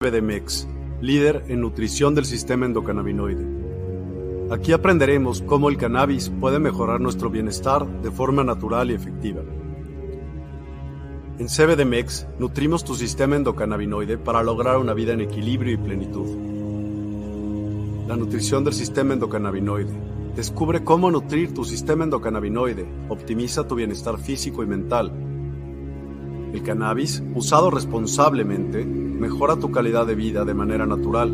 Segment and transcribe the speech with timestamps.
[0.00, 0.68] CBDMEX,
[1.00, 3.44] líder en nutrición del sistema endocannabinoide.
[4.48, 9.42] Aquí aprenderemos cómo el cannabis puede mejorar nuestro bienestar de forma natural y efectiva.
[11.40, 16.28] En CBDMEX nutrimos tu sistema endocannabinoide para lograr una vida en equilibrio y plenitud.
[18.06, 19.90] La nutrición del sistema endocannabinoide.
[20.36, 22.86] Descubre cómo nutrir tu sistema endocannabinoide.
[23.08, 25.10] Optimiza tu bienestar físico y mental.
[26.52, 31.30] El cannabis, usado responsablemente, mejora tu calidad de vida de manera natural.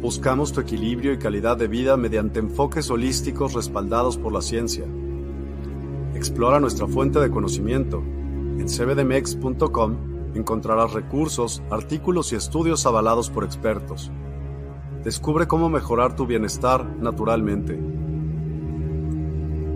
[0.00, 4.84] Buscamos tu equilibrio y calidad de vida mediante enfoques holísticos respaldados por la ciencia.
[6.14, 8.02] Explora nuestra fuente de conocimiento.
[8.58, 9.96] En cbdmex.com
[10.34, 14.10] encontrarás recursos, artículos y estudios avalados por expertos.
[15.04, 17.78] Descubre cómo mejorar tu bienestar naturalmente.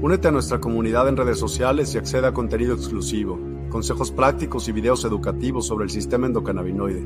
[0.02, 3.38] Únete a nuestra comunidad en redes sociales y accede a contenido exclusivo,
[3.72, 7.02] consejos prácticos y videos educativos sobre el sistema endocannabinoide.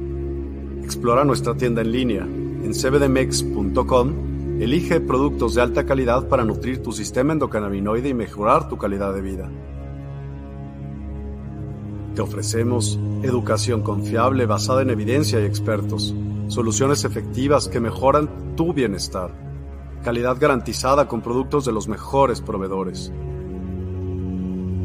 [0.83, 6.91] Explora nuestra tienda en línea en cbdmex.com Elige productos de alta calidad para nutrir tu
[6.91, 9.51] sistema endocannabinoide y mejorar tu calidad de vida.
[12.15, 16.15] Te ofrecemos educación confiable basada en evidencia y expertos,
[16.49, 19.31] soluciones efectivas que mejoran tu bienestar,
[20.03, 23.13] calidad garantizada con productos de los mejores proveedores.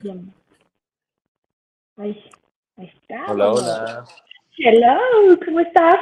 [0.00, 0.34] Bien.
[1.96, 2.30] Ahí,
[2.76, 3.32] ahí está.
[3.32, 4.04] Hola, hola.
[4.58, 5.96] Hello, ¿cómo estás?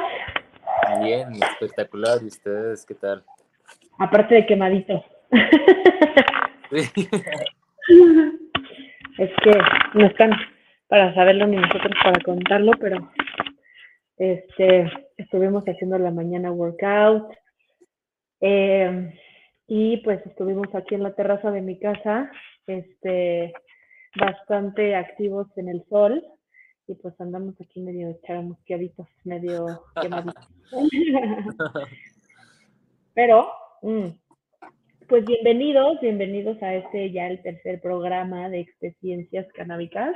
[1.01, 2.19] Bien, espectacular.
[2.21, 3.23] ¿Y ustedes qué tal?
[3.97, 5.03] Aparte de quemadito.
[6.71, 7.09] Sí.
[9.17, 9.51] Es que
[9.93, 10.31] no están
[10.87, 13.11] para saberlo ni nosotros para contarlo, pero
[14.17, 17.31] este estuvimos haciendo la mañana workout
[18.41, 19.13] eh,
[19.67, 22.31] y pues estuvimos aquí en la terraza de mi casa,
[22.67, 23.53] este
[24.17, 26.23] bastante activos en el sol
[26.87, 30.47] y pues andamos aquí medio chamusqueaditos, medio quemaditos.
[33.13, 33.49] Pero,
[33.81, 34.07] mm,
[35.07, 40.13] pues bienvenidos, bienvenidos a este ya el tercer programa de experiencias canábicas.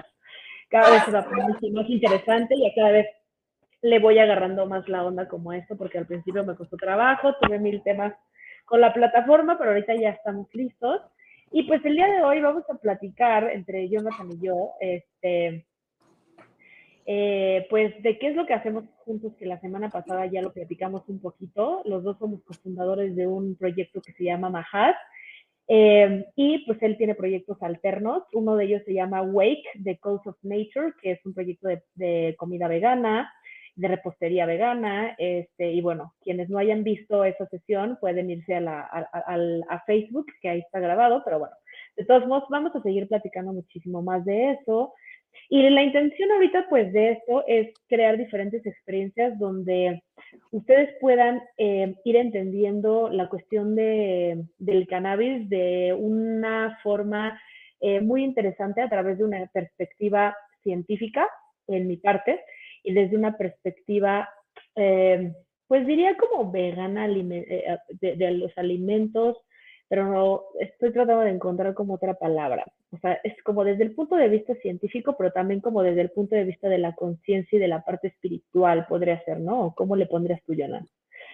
[0.69, 3.07] Cada vez se va poniendo más interesante y a cada vez
[3.81, 7.59] le voy agarrando más la onda como esto, porque al principio me costó trabajo, tuve
[7.59, 8.13] mil temas
[8.65, 11.01] con la plataforma, pero ahorita ya estamos listos.
[11.51, 15.65] Y pues el día de hoy vamos a platicar entre Jonathan y yo, este,
[17.05, 20.53] eh, pues de qué es lo que hacemos juntos, que la semana pasada ya lo
[20.53, 21.81] platicamos un poquito.
[21.85, 24.93] Los dos somos cofundadores de un proyecto que se llama Mahad.
[25.71, 28.23] eh, y pues él tiene proyectos alternos.
[28.33, 32.35] Uno de ellos se llama Wake, The Cause of Nature, que es un proyecto de
[32.37, 33.31] comida vegana,
[33.79, 35.15] de repostería vegana.
[35.17, 40.27] Este, y bueno, quienes no hayan visto esa sesión pueden irse a, la, a, Facebook,
[40.41, 41.55] que ahí está grabado, pero bueno,
[41.95, 44.93] de todos modos vamos a seguir platicando muchísimo más de eso.
[45.49, 50.03] Y la intención ahorita, pues, de esto es crear diferentes experiencias donde
[50.51, 57.39] ustedes puedan eh, ir entendiendo la cuestión de, del cannabis de una forma
[57.79, 61.25] eh, muy interesante a través de una perspectiva científica,
[61.67, 62.41] en mi parte,
[62.83, 64.29] y desde una perspectiva,
[64.75, 65.33] eh,
[65.67, 69.37] pues diría como vegana de, de los alimentos,
[69.87, 72.65] pero no, estoy tratando de encontrar como otra palabra.
[72.91, 76.11] O sea, es como desde el punto de vista científico, pero también como desde el
[76.11, 79.73] punto de vista de la conciencia y de la parte espiritual podría ser, ¿no?
[79.75, 80.87] ¿Cómo le pondrías tú, Jonan?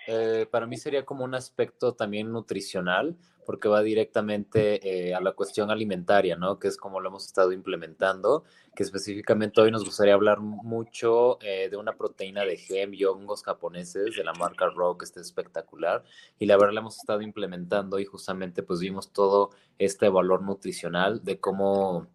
[0.08, 5.34] Eh, para mí sería como un aspecto también nutricional, porque va directamente eh, a la
[5.34, 6.60] cuestión alimentaria, ¿no?
[6.60, 8.44] Que es como lo hemos estado implementando,
[8.76, 13.44] que específicamente hoy nos gustaría hablar mucho eh, de una proteína de gem y hongos
[13.44, 16.04] japoneses de la marca Raw, que está espectacular,
[16.40, 21.24] y la verdad la hemos estado implementando y justamente pues vimos todo este valor nutricional
[21.24, 22.08] de cómo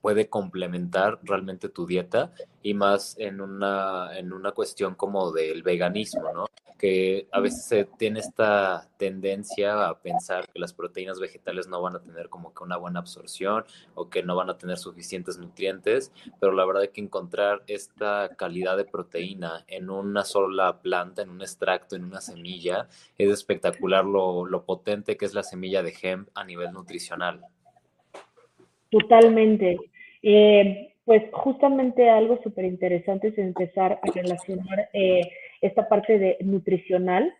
[0.00, 2.32] puede complementar realmente tu dieta
[2.62, 6.46] y más en una, en una cuestión como del veganismo, ¿no?
[6.80, 11.96] Que a veces se tiene esta tendencia a pensar que las proteínas vegetales no van
[11.96, 16.10] a tener como que una buena absorción o que no van a tener suficientes nutrientes,
[16.40, 21.28] pero la verdad es que encontrar esta calidad de proteína en una sola planta, en
[21.28, 22.88] un extracto, en una semilla,
[23.18, 27.42] es espectacular lo, lo potente que es la semilla de hemp a nivel nutricional.
[28.90, 29.76] Totalmente.
[30.22, 35.30] Eh, pues justamente algo súper interesante es empezar a relacionar eh,
[35.60, 37.32] esta parte de nutricional,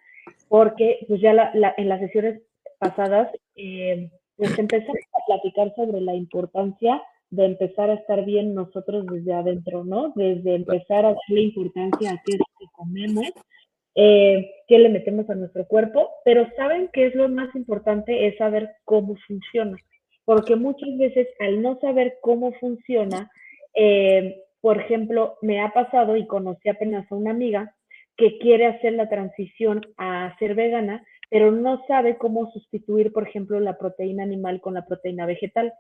[0.49, 2.43] porque pues ya en las sesiones
[2.79, 9.07] pasadas eh, pues empezamos a platicar sobre la importancia de empezar a estar bien nosotros
[9.07, 10.13] desde adentro, ¿no?
[10.17, 13.27] Desde empezar a darle importancia a qué es lo que comemos,
[13.95, 18.37] eh, qué le metemos a nuestro cuerpo, pero saben que es lo más importante es
[18.37, 19.77] saber cómo funciona,
[20.25, 23.31] porque muchas veces al no saber cómo funciona,
[23.75, 27.75] eh, por ejemplo, me ha pasado y conocí apenas a una amiga
[28.21, 33.59] que quiere hacer la transición a ser vegana, pero no sabe cómo sustituir, por ejemplo,
[33.61, 35.73] la proteína animal con la proteína vegetal.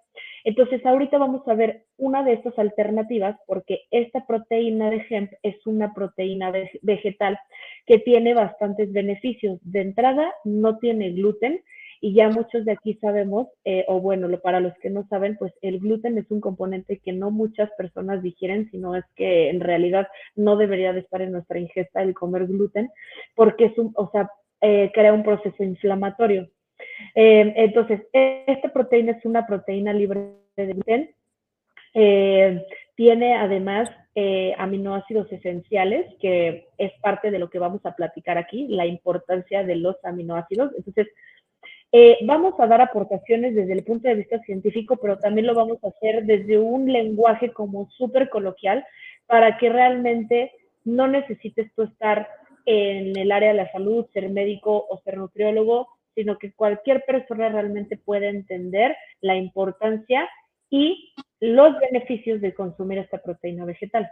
[0.44, 5.66] Entonces, ahorita vamos a ver una de estas alternativas, porque esta proteína de hemp es
[5.66, 6.50] una proteína
[6.80, 7.38] vegetal
[7.84, 9.58] que tiene bastantes beneficios.
[9.62, 11.60] De entrada, no tiene gluten,
[12.02, 15.52] y ya muchos de aquí sabemos, eh, o bueno, para los que no saben, pues
[15.60, 20.08] el gluten es un componente que no muchas personas digieren, sino es que en realidad
[20.34, 22.88] no debería de estar en nuestra ingesta el comer gluten,
[23.34, 24.30] porque es un, o sea,
[24.62, 26.48] eh, crea un proceso inflamatorio.
[27.14, 31.14] Eh, entonces, esta proteína es una proteína libre de gluten.
[32.96, 33.90] tiene además
[34.58, 39.76] aminoácidos esenciales, que es parte de lo que vamos a platicar aquí, la importancia de
[39.76, 40.72] los aminoácidos.
[40.76, 41.08] Entonces,
[41.92, 45.82] eh, vamos a dar aportaciones desde el punto de vista científico, pero también lo vamos
[45.82, 48.84] a hacer desde un lenguaje como súper coloquial
[49.26, 50.52] para que realmente
[50.84, 52.28] no necesites tú estar
[52.66, 57.48] en el área de la salud, ser médico o ser nutriólogo, sino que cualquier persona
[57.48, 60.28] realmente pueda entender la importancia
[60.68, 64.08] y los beneficios de consumir esta proteína vegetal.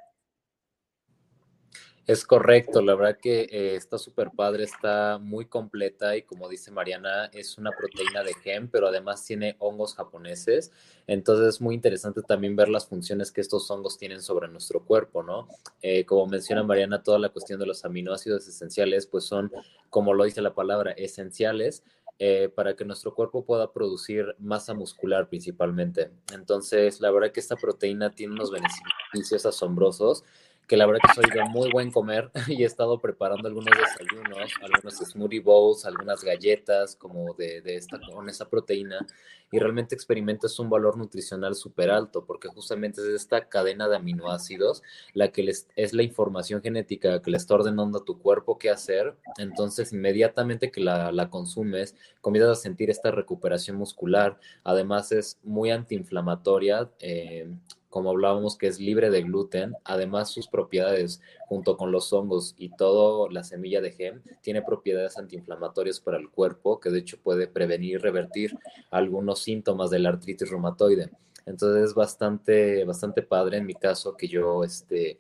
[2.08, 6.70] Es correcto, la verdad que eh, está súper padre, está muy completa y como dice
[6.70, 10.72] Mariana, es una proteína de gem, pero además tiene hongos japoneses.
[11.06, 15.22] Entonces es muy interesante también ver las funciones que estos hongos tienen sobre nuestro cuerpo,
[15.22, 15.48] ¿no?
[15.82, 19.52] Eh, como menciona Mariana, toda la cuestión de los aminoácidos esenciales, pues son,
[19.90, 21.82] como lo dice la palabra, esenciales
[22.18, 26.10] eh, para que nuestro cuerpo pueda producir masa muscular principalmente.
[26.32, 30.24] Entonces, la verdad que esta proteína tiene unos beneficios asombrosos
[30.68, 34.52] que la verdad que soy de muy buen comer y he estado preparando algunos desayunos,
[34.62, 39.04] algunos smoothie bowls, algunas galletas como de, esta, con esa proteína
[39.50, 44.82] y realmente experimentas un valor nutricional súper alto porque justamente es esta cadena de aminoácidos
[45.14, 48.68] la que les, es la información genética que le está ordenando a tu cuerpo qué
[48.68, 55.38] hacer, entonces inmediatamente que la, la consumes comienzas a sentir esta recuperación muscular, además es
[55.42, 57.48] muy antiinflamatoria, eh,
[57.88, 59.74] como hablábamos, que es libre de gluten.
[59.84, 65.16] Además, sus propiedades, junto con los hongos y toda la semilla de gem, tiene propiedades
[65.18, 68.58] antiinflamatorias para el cuerpo, que de hecho puede prevenir y revertir
[68.90, 71.10] algunos síntomas de la artritis reumatoide.
[71.46, 75.18] Entonces es bastante, bastante padre en mi caso que yo este,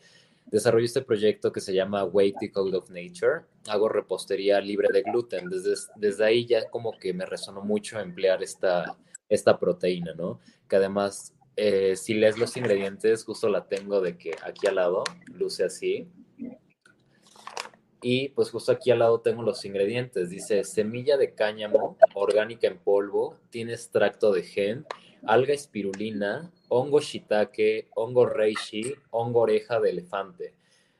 [0.50, 3.46] desarrollo este proyecto que se llama Code of Nature.
[3.66, 5.48] Hago repostería libre de gluten.
[5.48, 8.96] Desde, desde ahí ya como que me resonó mucho emplear esta,
[9.28, 10.38] esta proteína, ¿no?
[10.68, 15.02] Que además eh, si lees los ingredientes, justo la tengo de que aquí al lado
[15.34, 16.08] luce así.
[18.00, 20.30] Y pues justo aquí al lado tengo los ingredientes.
[20.30, 24.86] Dice semilla de cáñamo, orgánica en polvo, tiene extracto de gen,
[25.26, 30.54] alga espirulina, hongo shiitake, hongo reishi, hongo oreja de elefante.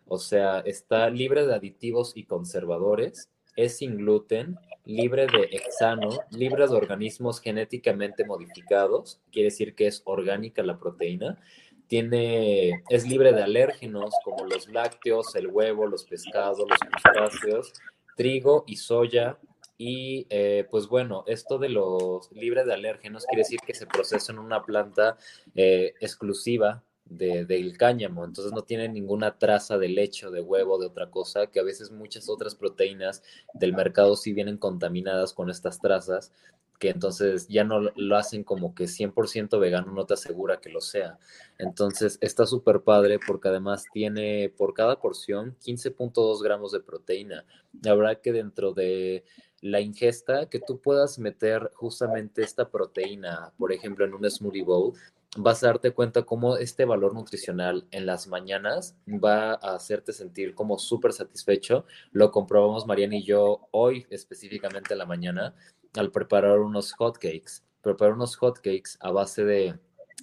[0.08, 6.68] O sea, está libre de aditivos y conservadores, es sin gluten, libre de hexano, libre
[6.68, 11.40] de organismos genéticamente modificados, quiere decir que es orgánica la proteína,
[11.88, 17.72] tiene, es libre de alérgenos como los lácteos, el huevo, los pescados, los crustáceos,
[18.16, 19.38] trigo y soya.
[19.76, 24.32] Y eh, pues bueno, esto de los libre de alérgenos quiere decir que se procesa
[24.32, 25.16] en una planta
[25.54, 30.86] eh, exclusiva de, del cáñamo, entonces no tiene ninguna traza de leche de huevo, de
[30.86, 33.22] otra cosa, que a veces muchas otras proteínas
[33.54, 36.32] del mercado sí vienen contaminadas con estas trazas,
[36.78, 40.80] que entonces ya no lo hacen como que 100% vegano no te asegura que lo
[40.80, 41.18] sea.
[41.58, 47.44] Entonces está súper padre porque además tiene por cada porción 15.2 gramos de proteína.
[47.84, 49.24] Habrá que dentro de
[49.60, 54.94] la ingesta que tú puedas meter justamente esta proteína, por ejemplo, en un smoothie bowl,
[55.36, 60.54] vas a darte cuenta cómo este valor nutricional en las mañanas va a hacerte sentir
[60.54, 61.84] como súper satisfecho.
[62.12, 65.54] Lo comprobamos Mariana y yo hoy, específicamente en la mañana,
[65.94, 67.62] al preparar unos hotcakes.
[67.82, 69.78] Preparar unos hotcakes a base de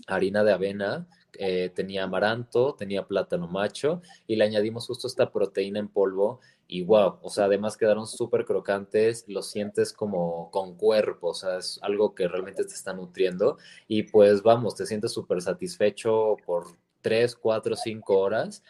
[0.07, 1.07] harina de avena,
[1.39, 6.83] eh, tenía amaranto, tenía plátano macho y le añadimos justo esta proteína en polvo y
[6.83, 11.79] wow, o sea, además quedaron súper crocantes, lo sientes como con cuerpo, o sea, es
[11.83, 16.65] algo que realmente te está nutriendo y pues vamos, te sientes súper satisfecho por
[17.01, 18.63] tres, cuatro, cinco horas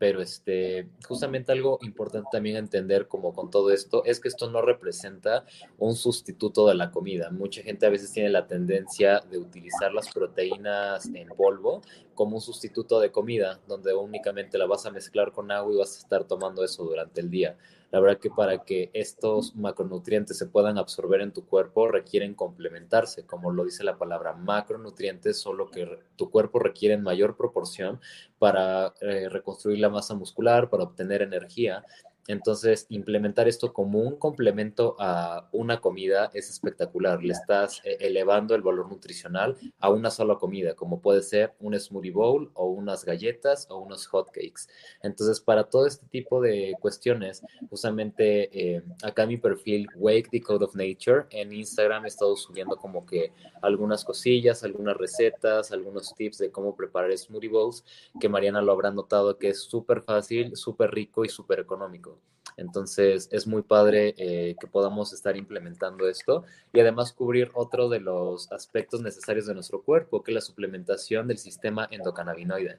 [0.00, 4.62] pero este, justamente algo importante también entender como con todo esto es que esto no
[4.62, 5.44] representa
[5.76, 7.30] un sustituto de la comida.
[7.30, 11.82] Mucha gente a veces tiene la tendencia de utilizar las proteínas en polvo
[12.14, 15.94] como un sustituto de comida, donde únicamente la vas a mezclar con agua y vas
[15.96, 17.58] a estar tomando eso durante el día.
[17.90, 23.26] La verdad que para que estos macronutrientes se puedan absorber en tu cuerpo requieren complementarse,
[23.26, 28.00] como lo dice la palabra macronutrientes, solo que tu cuerpo requiere en mayor proporción
[28.38, 31.84] para eh, reconstruir la masa muscular, para obtener energía.
[32.28, 37.22] Entonces, implementar esto como un complemento a una comida es espectacular.
[37.22, 41.78] Le estás eh, elevando el valor nutricional a una sola comida, como puede ser un
[41.78, 44.68] smoothie bowl o unas galletas o unos hotcakes.
[45.02, 50.64] Entonces, para todo este tipo de cuestiones, justamente eh, acá mi perfil Wake the Code
[50.64, 56.38] of Nature en Instagram he estado subiendo como que algunas cosillas, algunas recetas, algunos tips
[56.38, 57.84] de cómo preparar smoothie bowls,
[58.20, 62.09] que Mariana lo habrá notado que es súper fácil, súper rico y súper económico.
[62.56, 68.00] Entonces es muy padre eh, que podamos estar implementando esto y además cubrir otro de
[68.00, 72.78] los aspectos necesarios de nuestro cuerpo, que es la suplementación del sistema endocannabinoide.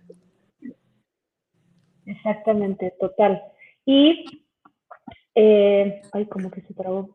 [2.05, 3.41] Exactamente, total.
[3.85, 4.45] Y,
[5.35, 7.13] eh, ay, como que se trabó.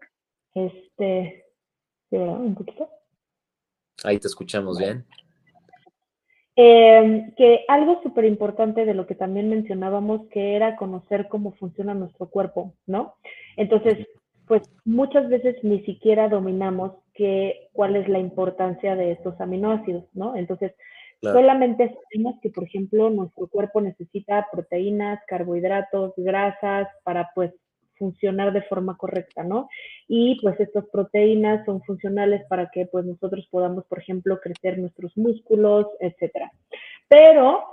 [0.55, 1.45] Este,
[2.11, 2.89] Un poquito.
[4.05, 5.05] Ahí te escuchamos bien.
[6.59, 11.93] Eh, que algo súper importante de lo que también mencionábamos, que era conocer cómo funciona
[11.93, 13.15] nuestro cuerpo, ¿no?
[13.59, 14.07] Entonces,
[14.47, 20.35] pues muchas veces ni siquiera dominamos que, cuál es la importancia de estos aminoácidos, ¿no?
[20.35, 20.73] Entonces,
[21.21, 27.53] solamente sabemos que, por ejemplo, nuestro cuerpo necesita proteínas, carbohidratos, grasas para, pues,
[27.99, 29.69] funcionar de forma correcta, ¿no?
[30.09, 35.17] Y pues estas proteínas son funcionales para que pues nosotros podamos, por ejemplo, crecer nuestros
[35.17, 36.53] músculos, etcétera.
[37.09, 37.65] Pero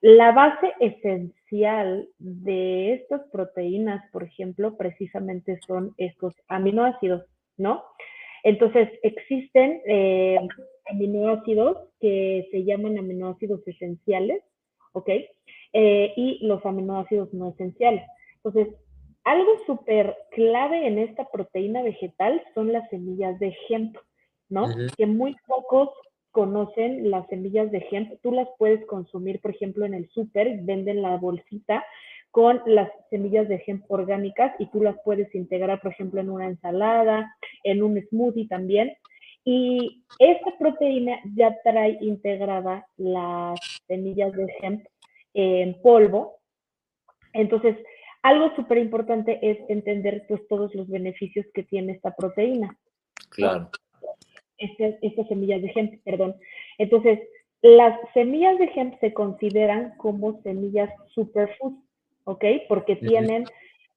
[0.00, 7.24] la base esencial de estas proteínas, por ejemplo, precisamente son estos aminoácidos,
[7.56, 7.84] ¿no?
[8.42, 10.38] Entonces, existen eh,
[10.86, 14.42] aminoácidos que se llaman aminoácidos esenciales,
[14.92, 15.08] ¿ok?
[15.72, 18.04] Eh, y los aminoácidos no esenciales.
[18.36, 18.74] Entonces,
[19.24, 23.96] algo súper clave en esta proteína vegetal son las semillas de hemp,
[24.48, 24.68] ¿no?
[24.96, 25.90] Que muy pocos
[26.32, 28.14] conocen las semillas de hemp.
[28.22, 31.84] Tú las puedes consumir, por ejemplo, en el súper, venden la bolsita
[32.30, 36.46] con las semillas de hemp orgánicas y tú las puedes integrar, por ejemplo, en una
[36.46, 38.96] ensalada, en un smoothie también.
[39.44, 44.86] Y esta proteína ya trae integrada las semillas de hemp
[45.34, 46.38] en polvo.
[47.34, 47.76] Entonces,
[48.22, 52.76] algo súper importante es entender pues todos los beneficios que tiene esta proteína.
[53.30, 53.70] Claro.
[54.58, 56.36] Estas semillas de hemp, perdón.
[56.78, 57.18] Entonces,
[57.62, 61.74] las semillas de hemp se consideran como semillas superfood,
[62.24, 62.44] ¿ok?
[62.68, 63.44] Porque tienen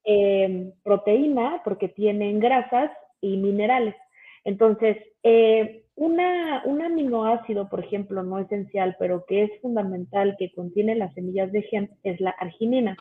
[0.03, 2.91] em, proteína, porque tienen grasas
[3.22, 3.96] y minerales.
[4.44, 10.96] Entonces, eh, una, un aminoácido, por ejemplo, no esencial, pero que es fundamental que contiene
[10.96, 12.98] las semillas de hemp es la arginina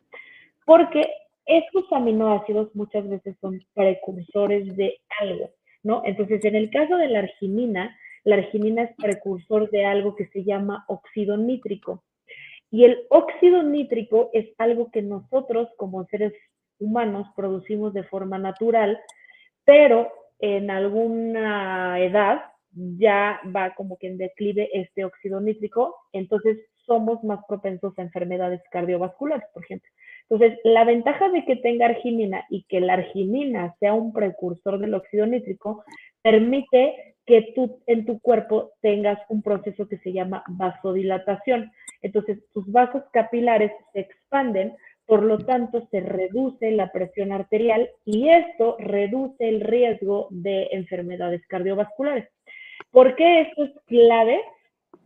[0.64, 1.06] porque
[1.46, 5.50] estos aminoácidos muchas veces son precursores de algo,
[5.82, 6.02] ¿no?
[6.04, 10.44] Entonces, en el caso de la arginina, la arginina es precursor de algo que se
[10.44, 12.02] llama óxido nítrico.
[12.70, 16.32] Y el óxido nítrico es algo que nosotros como seres
[16.78, 18.98] humanos producimos de forma natural,
[19.64, 22.42] pero en alguna edad
[22.72, 28.60] ya va como que en declive este óxido nítrico, entonces somos más propensos a enfermedades
[28.70, 29.90] cardiovasculares, por ejemplo.
[30.28, 34.94] Entonces, la ventaja de que tenga arginina y que la arginina sea un precursor del
[34.94, 35.84] óxido nítrico
[36.22, 41.70] permite que tú en tu cuerpo tengas un proceso que se llama vasodilatación.
[42.02, 44.74] Entonces, tus vasos capilares se expanden,
[45.06, 51.46] por lo tanto, se reduce la presión arterial y esto reduce el riesgo de enfermedades
[51.46, 52.28] cardiovasculares.
[52.90, 54.40] ¿Por qué esto es clave?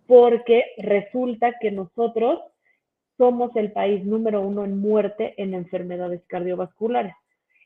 [0.09, 2.41] Porque resulta que nosotros
[3.17, 7.13] somos el país número uno en muerte en enfermedades cardiovasculares.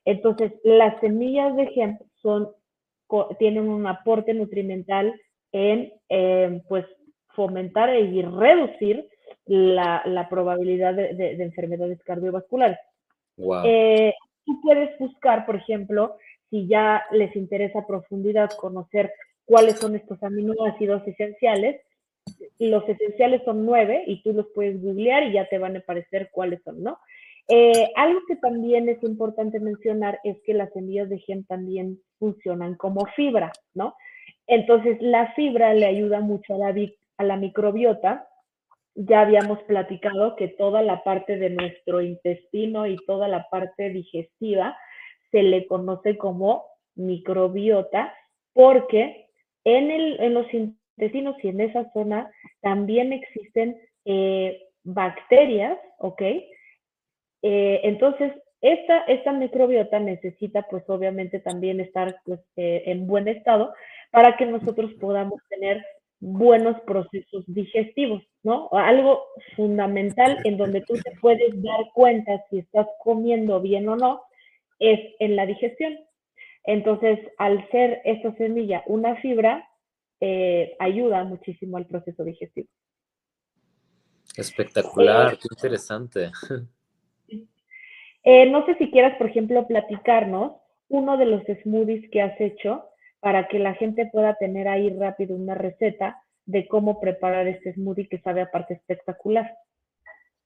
[0.05, 2.51] Entonces, las semillas de hemp son,
[3.39, 5.19] tienen un aporte nutrimental
[5.53, 6.85] en, eh, pues,
[7.35, 9.09] fomentar y reducir
[9.47, 12.79] la, probabilidad de, enfermedades cardiovasculares.
[13.65, 16.17] Eh, tú puedes buscar, por ejemplo,
[16.51, 19.13] si ya les interesa a profundidad conocer
[19.45, 21.81] cuáles son estos aminoácidos esenciales,
[22.59, 26.31] los esenciales son nueve y tú los puedes googlear y ya te van a aparecer
[26.33, 26.99] cuáles son, ¿no?
[27.49, 32.77] Eh, algo que también es importante mencionar es que las semillas de gem también funcionan
[32.77, 33.95] como fibra, ¿no?
[34.47, 36.75] Entonces, la fibra le ayuda mucho a la,
[37.17, 38.29] a la microbiota.
[38.95, 44.77] Ya habíamos platicado que toda la parte de nuestro intestino y toda la parte digestiva
[45.31, 48.15] se le conoce como microbiota
[48.53, 49.29] porque
[49.65, 50.47] en, el, en los
[51.03, 52.31] intestinos y en esa zona
[52.61, 56.23] también existen eh, bacterias, ¿ok?
[56.23, 63.75] Eh, entonces, esta, esta microbiota necesita, pues obviamente también estar pues, eh, en buen estado
[64.13, 65.85] para que nosotros podamos tener
[66.21, 68.69] buenos procesos digestivos, ¿no?
[68.71, 69.25] Algo
[69.57, 74.23] fundamental en donde tú te puedes dar cuenta si estás comiendo bien o no
[74.79, 75.99] es en la digestión.
[76.65, 79.69] Entonces, al ser esta semilla una fibra,
[80.25, 82.69] eh, ayuda muchísimo al proceso digestivo.
[84.37, 86.31] Espectacular, qué interesante.
[88.25, 90.53] Eh, no sé si quieras, por ejemplo, platicarnos
[90.89, 92.85] uno de los smoothies que has hecho
[93.19, 98.09] para que la gente pueda tener ahí rápido una receta de cómo preparar este smoothie
[98.09, 99.53] que sabe aparte espectacular.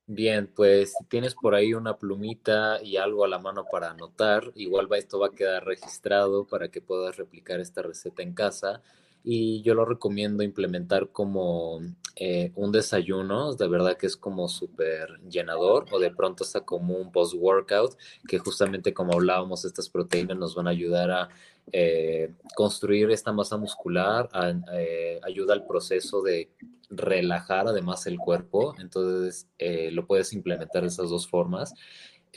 [0.07, 4.45] Bien, pues si tienes por ahí una plumita y algo a la mano para anotar,
[4.55, 8.83] igual va, esto va a quedar registrado para que puedas replicar esta receta en casa
[9.29, 11.81] y yo lo recomiendo implementar como
[12.15, 16.95] eh, un desayuno, de verdad que es como súper llenador o de pronto hasta como
[16.95, 21.29] un post-workout, que justamente como hablábamos, estas proteínas nos van a ayudar a
[21.73, 24.29] eh, construir esta masa muscular,
[24.73, 26.49] eh, ayuda al proceso de
[26.89, 29.49] relajar además el cuerpo, entonces
[29.91, 31.75] lo puedes implementar de esas dos formas.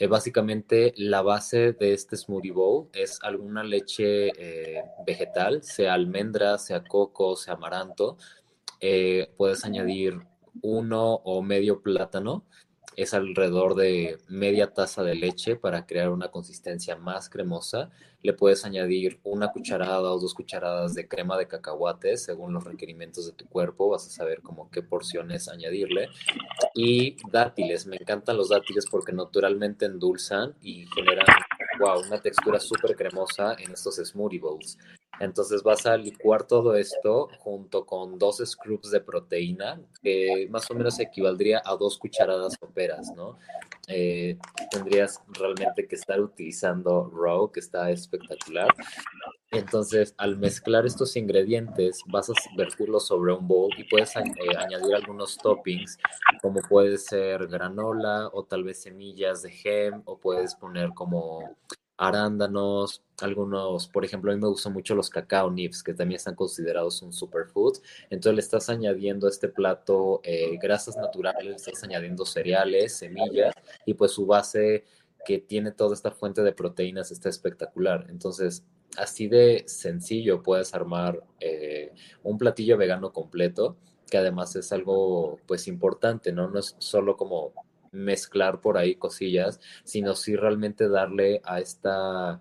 [0.00, 6.56] Eh, básicamente la base de este smoothie bowl es alguna leche eh, vegetal, sea almendra,
[6.56, 8.16] sea coco, sea amaranto.
[8.80, 10.18] Eh, puedes añadir
[10.62, 12.46] uno o medio plátano
[13.02, 17.90] es alrededor de media taza de leche para crear una consistencia más cremosa.
[18.22, 23.26] Le puedes añadir una cucharada o dos cucharadas de crema de cacahuate según los requerimientos
[23.26, 23.88] de tu cuerpo.
[23.88, 26.08] Vas a saber como qué porciones añadirle.
[26.74, 27.86] Y dátiles.
[27.86, 31.26] Me encantan los dátiles porque naturalmente endulzan y generan
[31.78, 34.76] wow, una textura súper cremosa en estos smoothie bowls.
[35.20, 40.74] Entonces vas a licuar todo esto junto con dos scoops de proteína, que más o
[40.74, 43.38] menos equivaldría a dos cucharadas soperas, ¿no?
[43.86, 44.38] Eh,
[44.70, 48.68] tendrías realmente que estar utilizando raw, que está espectacular.
[49.50, 54.22] Entonces, al mezclar estos ingredientes, vas a vertirlos sobre un bowl y puedes eh,
[54.56, 55.98] añadir algunos toppings,
[56.40, 61.56] como puede ser granola o tal vez semillas de gem, o puedes poner como
[62.00, 66.34] arándanos, algunos, por ejemplo, a mí me gustan mucho los cacao nips, que también están
[66.34, 67.76] considerados un superfood.
[68.08, 73.52] Entonces le estás añadiendo a este plato eh, grasas naturales, le estás añadiendo cereales, semillas,
[73.84, 74.84] y pues su base
[75.26, 78.06] que tiene toda esta fuente de proteínas está espectacular.
[78.08, 78.64] Entonces,
[78.96, 83.76] así de sencillo puedes armar eh, un platillo vegano completo,
[84.10, 86.48] que además es algo pues importante, ¿no?
[86.48, 87.52] No es solo como
[87.92, 92.40] mezclar por ahí cosillas, sino sí realmente darle a esta,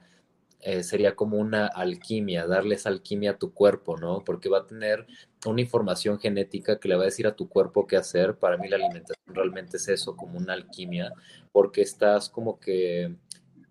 [0.62, 4.24] eh, sería como una alquimia, darle esa alquimia a tu cuerpo, ¿no?
[4.24, 5.08] Porque va a tener
[5.46, 8.36] una información genética que le va a decir a tu cuerpo qué hacer.
[8.38, 11.14] Para mí la alimentación realmente es eso, como una alquimia,
[11.52, 13.16] porque estás como que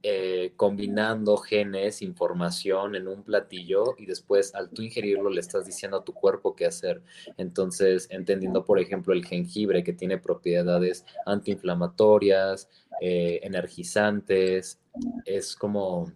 [0.05, 5.97] eh, combinando genes, información en un platillo y después al tú ingerirlo le estás diciendo
[5.97, 7.03] a tu cuerpo qué hacer.
[7.37, 12.69] Entonces, entendiendo, por ejemplo, el jengibre que tiene propiedades antiinflamatorias,
[13.01, 14.79] eh, energizantes,
[15.25, 16.13] es como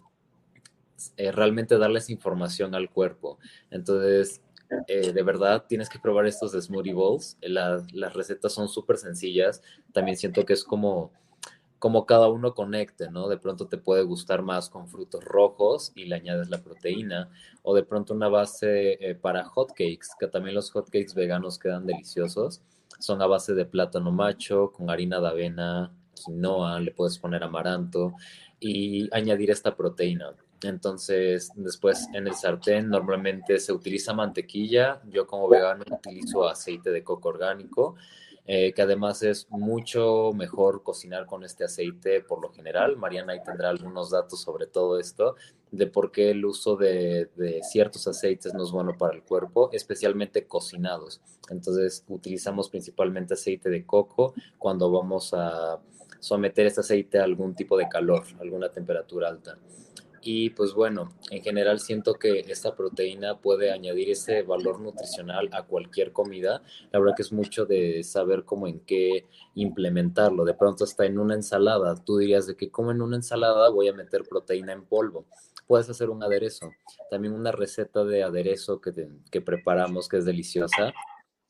[1.16, 3.38] eh, realmente darles información al cuerpo.
[3.70, 4.42] Entonces,
[4.86, 7.36] de verdad tienes que probar estos smoothie bowls.
[7.42, 9.60] las recetas son súper sencillas.
[9.92, 11.10] También siento que es como
[11.82, 13.26] como cada uno conecte, ¿no?
[13.26, 17.28] De pronto te puede gustar más con frutos rojos y le añades la proteína,
[17.64, 22.62] o de pronto una base eh, para hotcakes, que también los hotcakes veganos quedan deliciosos.
[23.00, 28.12] Son a base de plátano macho, con harina de avena, quinoa, le puedes poner amaranto
[28.60, 30.36] y añadir esta proteína.
[30.62, 35.02] Entonces, después en el sartén normalmente se utiliza mantequilla.
[35.10, 37.96] Yo como vegano utilizo aceite de coco orgánico
[38.46, 42.96] eh, que además es mucho mejor cocinar con este aceite por lo general.
[42.96, 45.36] Mariana ahí tendrá algunos datos sobre todo esto,
[45.70, 49.70] de por qué el uso de, de ciertos aceites no es bueno para el cuerpo,
[49.72, 51.20] especialmente cocinados.
[51.50, 55.80] Entonces utilizamos principalmente aceite de coco cuando vamos a
[56.18, 59.58] someter este aceite a algún tipo de calor, alguna temperatura alta.
[60.24, 65.64] Y pues bueno, en general siento que esta proteína puede añadir ese valor nutricional a
[65.64, 66.62] cualquier comida.
[66.92, 70.44] La verdad que es mucho de saber cómo en qué implementarlo.
[70.44, 73.88] De pronto hasta en una ensalada, tú dirías de que como en una ensalada voy
[73.88, 75.26] a meter proteína en polvo.
[75.66, 76.70] Puedes hacer un aderezo.
[77.10, 78.92] También una receta de aderezo que,
[79.28, 80.92] que preparamos que es deliciosa.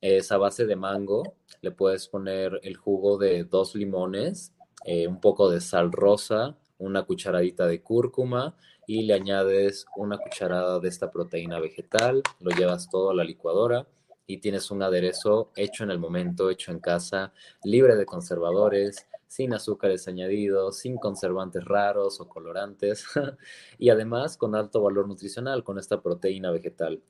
[0.00, 1.34] Es a base de mango.
[1.60, 4.54] Le puedes poner el jugo de dos limones,
[4.86, 10.80] eh, un poco de sal rosa, una cucharadita de cúrcuma y le añades una cucharada
[10.80, 13.86] de esta proteína vegetal, lo llevas todo a la licuadora
[14.26, 19.54] y tienes un aderezo hecho en el momento, hecho en casa, libre de conservadores, sin
[19.54, 23.06] azúcares añadidos, sin conservantes raros o colorantes
[23.78, 27.00] y además con alto valor nutricional con esta proteína vegetal.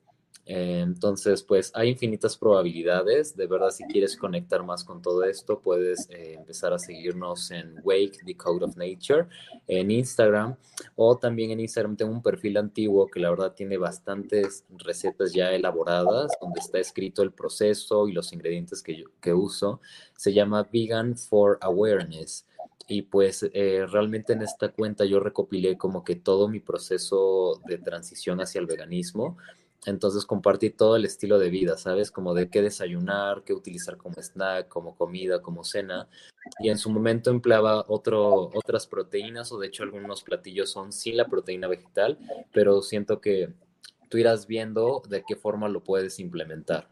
[0.45, 3.35] Entonces, pues hay infinitas probabilidades.
[3.35, 7.75] De verdad, si quieres conectar más con todo esto, puedes eh, empezar a seguirnos en
[7.83, 9.27] Wake, The Code of Nature,
[9.67, 10.55] en Instagram.
[10.95, 15.51] O también en Instagram tengo un perfil antiguo que la verdad tiene bastantes recetas ya
[15.51, 19.79] elaboradas, donde está escrito el proceso y los ingredientes que, yo, uso.
[20.17, 22.45] Se llama Vegan for Awareness.
[22.85, 27.77] Y pues eh, realmente en esta cuenta yo recopilé como que todo mi proceso de
[27.77, 29.37] transición hacia el veganismo
[29.85, 32.11] entonces compartí todo el estilo de vida, ¿sabes?
[32.11, 36.07] Como de qué desayunar, qué utilizar como snack, como comida, como cena.
[36.59, 41.17] Y en su momento empleaba otro, otras proteínas o de hecho algunos platillos son sin
[41.17, 42.17] la proteína vegetal,
[42.53, 43.49] pero siento que
[44.09, 46.87] tú irás viendo de qué forma lo puedes implementar.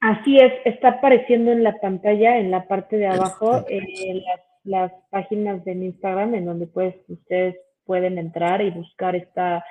[0.00, 4.92] Así es, está apareciendo en la pantalla, en la parte de abajo, eh, las, las
[5.10, 9.64] páginas de Instagram en donde pues ustedes pueden entrar y buscar esta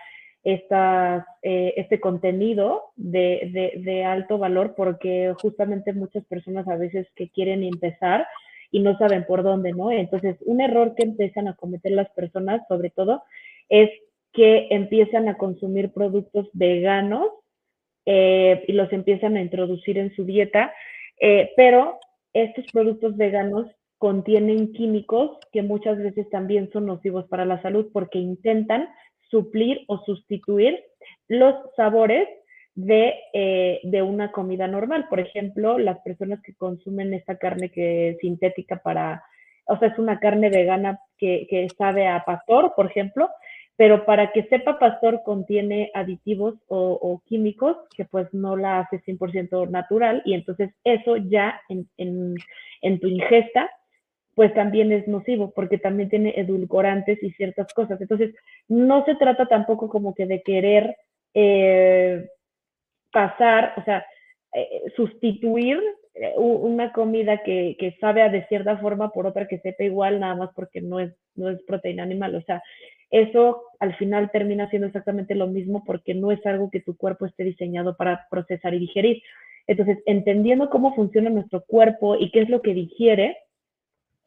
[0.49, 7.63] eh, este contenido de, de, alto valor porque justamente muchas personas a veces que quieren
[7.63, 8.25] empezar
[8.71, 9.91] y no saben por dónde, ¿no?
[9.91, 13.23] Entonces, un error que empiezan a cometer las personas, sobre todo,
[13.67, 13.89] es
[14.31, 17.27] que empiezan a consumir productos veganos
[18.05, 20.73] eh, y los empiezan a introducir en su dieta,
[21.19, 21.99] eh, pero
[22.31, 28.19] estos productos veganos contienen químicos que muchas veces también son nocivos para la salud porque
[28.19, 28.87] intentan
[29.29, 30.79] suplir o sustituir
[31.27, 32.27] los sabores
[33.33, 35.07] eh, de, una comida normal.
[35.09, 39.23] Por ejemplo, las personas que consumen esta carne que es sintética para,
[39.65, 43.29] o sea, es una carne vegana que, sabe a pastor, por ejemplo,
[43.77, 49.69] pero para que sepa pastor contiene aditivos o, químicos que pues no la hace 100%
[49.69, 51.87] natural y entonces eso ya en,
[52.81, 53.69] en tu ingesta
[54.37, 57.99] pues también es nocivo porque también tiene edulcorantes y ciertas cosas.
[57.99, 58.35] Entonces,
[58.67, 60.95] no se trata tampoco como que de querer
[61.33, 62.29] eh,
[63.11, 64.05] pasar, o sea,
[64.53, 65.81] eh, sustituir
[66.13, 70.35] eh, una comida que, que, sabe de cierta forma por otra que sepa igual, nada
[70.35, 72.35] más porque no es, no es proteína animal.
[72.35, 72.61] O sea,
[73.09, 77.25] eso al final termina siendo exactamente lo mismo porque no es algo que tu cuerpo
[77.25, 79.23] esté diseñado para procesar y digerir.
[79.65, 83.35] Entonces, entendiendo cómo funciona nuestro cuerpo y qué es lo que digiere,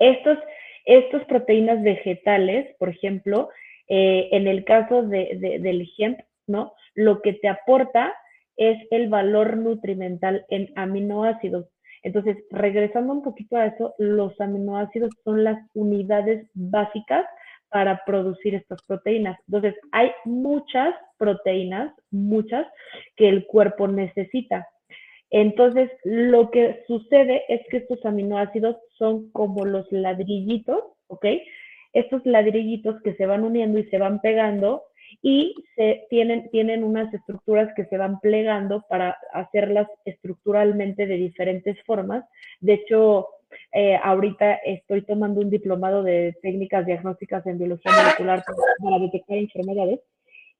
[0.00, 0.38] estos,
[0.84, 3.50] estos proteínas vegetales, por ejemplo,
[3.88, 6.72] eh, en el caso de, del hemp, ¿no?
[6.94, 8.12] Lo que te aporta
[8.56, 11.66] es el valor nutrimental en aminoácidos.
[12.02, 17.26] Entonces, regresando un poquito a eso, los aminoácidos son las unidades básicas
[17.68, 19.38] para producir estas proteínas.
[19.46, 22.66] Entonces, hay muchas proteínas, muchas,
[23.16, 24.66] que el cuerpo necesita.
[25.30, 31.26] Entonces, lo que sucede es que estos aminoácidos son como los ladrillitos, ¿ok?
[31.92, 34.84] Estos ladrillitos que se van uniendo y se van pegando
[35.22, 41.76] y se tienen, tienen unas estructuras que se van plegando para hacerlas estructuralmente de diferentes
[41.84, 42.24] formas.
[42.60, 43.28] De hecho,
[43.72, 48.44] eh, ahorita estoy tomando un diplomado de técnicas diagnósticas en biología molecular
[48.82, 50.00] para detectar enfermedades.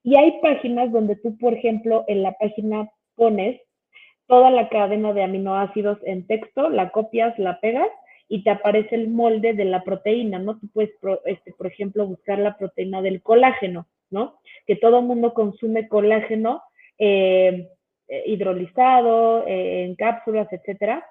[0.03, 3.61] Y hay páginas donde tú, por ejemplo, en la página pones
[4.27, 7.89] toda la cadena de aminoácidos en texto, la copias, la pegas
[8.27, 10.57] y te aparece el molde de la proteína, ¿no?
[10.57, 10.91] Tú puedes,
[11.25, 14.39] este, por ejemplo, buscar la proteína del colágeno, ¿no?
[14.65, 16.63] Que todo el mundo consume colágeno
[16.97, 17.67] eh,
[18.07, 21.05] eh, hidrolizado, eh, en cápsulas, etcétera.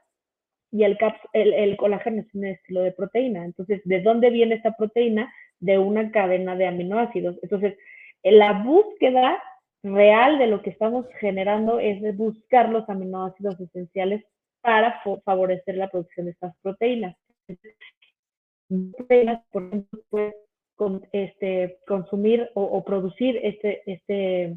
[0.73, 0.97] Y el,
[1.35, 3.45] el colágeno es un estilo de proteína.
[3.45, 5.31] Entonces, ¿de dónde viene esta proteína?
[5.59, 7.39] De una cadena de aminoácidos.
[7.43, 7.77] Entonces,
[8.23, 9.43] la búsqueda
[9.83, 14.25] real de lo que estamos generando es buscar los aminoácidos esenciales
[14.61, 17.17] para favorecer la producción de estas proteínas.
[19.51, 20.35] Por ejemplo, puedes
[21.13, 24.57] este, consumir o, producir este, este,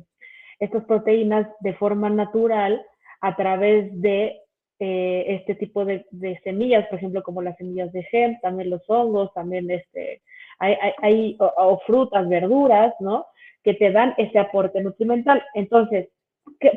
[0.60, 2.86] estas proteínas de forma natural
[3.22, 4.42] a través de
[4.80, 6.06] eh, este tipo de,
[6.44, 10.22] semillas, por ejemplo, como las semillas de gem, también los hongos, también este,
[10.60, 13.26] hay, hay, o, frutas, verduras, ¿no?
[13.64, 15.44] Que te dan ese aporte nutrimental.
[15.54, 16.10] Entonces,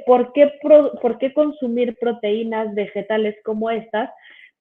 [0.06, 4.10] ¿por, qué ¿por qué consumir proteínas vegetales como estas?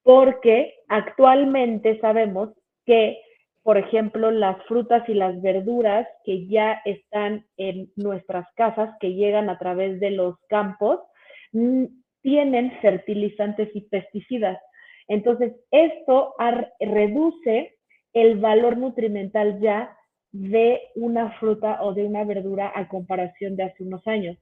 [0.04, 2.50] Porque actualmente sabemos
[2.86, 3.20] que
[3.66, 9.50] por ejemplo, las frutas y las verduras que ya están en nuestras casas, que llegan
[9.50, 11.00] a través de los campos,
[12.22, 14.60] tienen fertilizantes y pesticidas.
[15.08, 16.36] Entonces, esto
[16.80, 17.76] reduce
[18.14, 19.98] el valor nutrimental ya
[20.36, 24.38] de una fruta o de una verdura a comparación de hace unos años.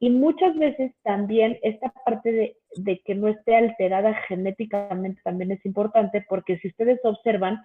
[0.00, 5.64] Y muchas veces también esta parte de, de, que no esté alterada genéticamente también es
[5.64, 7.62] importante porque si ustedes observan,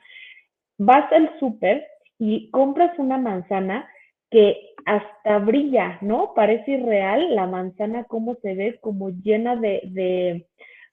[0.78, 1.86] vas al súper
[2.20, 3.88] y compras una manzana
[4.30, 6.34] que hasta brilla, ¿no?
[6.36, 10.48] Parece irreal la manzana, cómo se ve, como llena de,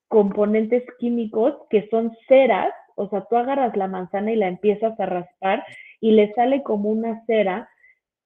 [0.09, 5.05] componentes químicos que son ceras, o sea, tú agarras la manzana y la empiezas a
[5.05, 5.63] raspar
[6.01, 7.69] y le sale como una cera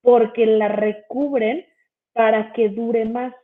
[0.03, 1.65] porque la recubren
[2.13, 3.35] para que dure más.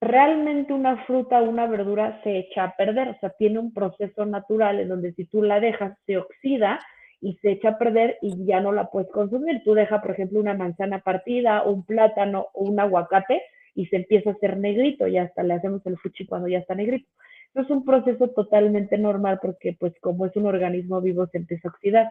[0.00, 4.26] Realmente una fruta o una verdura se echa a perder, o sea, tiene un proceso
[4.26, 6.80] natural en donde si tú la dejas se oxida
[7.20, 9.62] y se echa a perder y ya no la puedes consumir.
[9.64, 13.42] Tú dejas, por ejemplo, una manzana partida, un plátano o un aguacate
[13.74, 16.74] y se empieza a hacer negrito y hasta le hacemos el fuchi cuando ya está
[16.74, 17.08] negrito.
[17.54, 21.70] es un proceso totalmente normal porque pues como es un organismo vivo se empieza a
[21.70, 22.10] oxidar.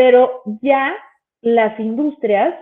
[0.00, 0.96] Pero ya
[1.42, 2.54] las industrias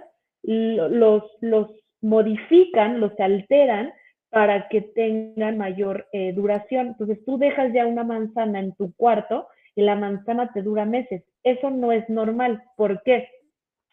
[0.42, 1.70] los, los
[2.00, 3.92] modifican, los alteran
[4.28, 6.88] para que tengan mayor eh, duración.
[6.88, 9.46] Entonces tú dejas ya una manzana en tu cuarto
[9.76, 11.22] y la manzana te dura meses.
[11.44, 12.60] Eso no es normal.
[12.76, 13.28] ¿Por qué?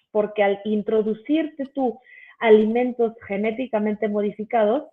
[0.10, 2.00] Porque al introducirte tú
[2.40, 4.86] alimentos genéticamente modificados,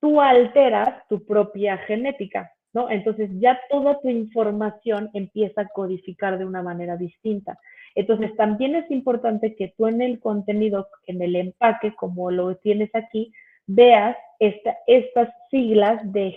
[0.00, 2.90] tú alteras tu propia genética, ¿no?
[2.90, 7.58] Entonces ya toda tu información empieza a codificar de una manera distinta.
[7.94, 12.94] Entonces también es importante que tú en el contenido, en el empaque, como lo tienes
[12.94, 13.32] aquí,
[13.66, 16.36] veas estas siglas de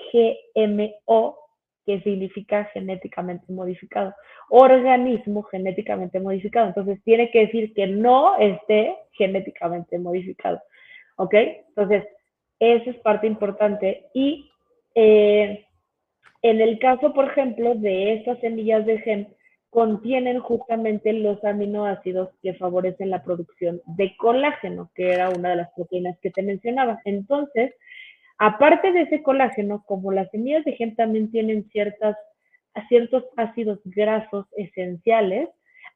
[0.56, 1.38] GMO
[1.86, 4.14] que significa genéticamente modificado,
[4.50, 6.68] organismo genéticamente modificado.
[6.68, 10.62] Entonces tiene que decir que no esté genéticamente modificado.
[11.18, 11.34] ¿Ok?
[11.34, 12.04] Entonces,
[12.60, 14.06] esa es parte importante.
[14.14, 14.50] Y
[14.96, 15.66] eh,
[16.44, 19.28] en el caso, por ejemplo, de estas semillas de gen,
[19.72, 25.72] contienen justamente los aminoácidos que favorecen la producción de colágeno, que era una de las
[25.74, 27.02] proteínas que te mencionaba.
[27.06, 27.74] Entonces,
[28.38, 32.16] Aparte de ese colágeno, como las semillas de gen también tienen ciertos
[33.36, 35.50] ácidos grasos esenciales,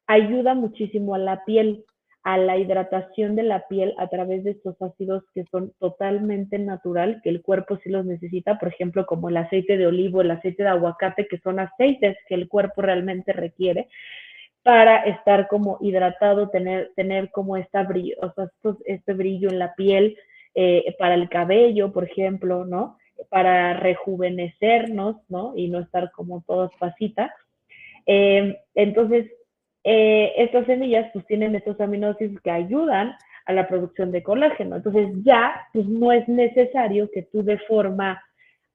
[0.06, 1.84] ayuda muchísimo a la piel,
[2.28, 7.22] a la hidratación de la piel a través de estos ácidos que son totalmente natural,
[7.24, 10.64] que el cuerpo sí los necesita, por ejemplo, como el aceite de olivo, el aceite
[10.64, 13.88] de aguacate, que son aceites que el cuerpo realmente requiere
[14.62, 18.50] para estar como hidratado, tener, tener como esta brillo, o sea,
[18.84, 20.18] este brillo en la piel,
[20.54, 22.98] eh, para el cabello, por ejemplo, ¿no?
[23.30, 25.54] Para rejuvenecernos, ¿no?
[25.56, 27.32] Y no estar como todas pasitas.
[28.06, 29.32] Eh, entonces,
[29.90, 34.76] eh, estas semillas pues tienen estos aminoácidos que ayudan a la producción de colágeno.
[34.76, 38.22] Entonces ya pues no es necesario que tú de forma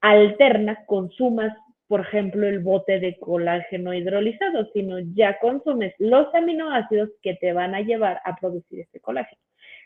[0.01, 1.55] alterna consumas,
[1.87, 7.75] por ejemplo, el bote de colágeno hidrolizado, sino ya consumes los aminoácidos que te van
[7.75, 9.43] a llevar a producir este colágeno.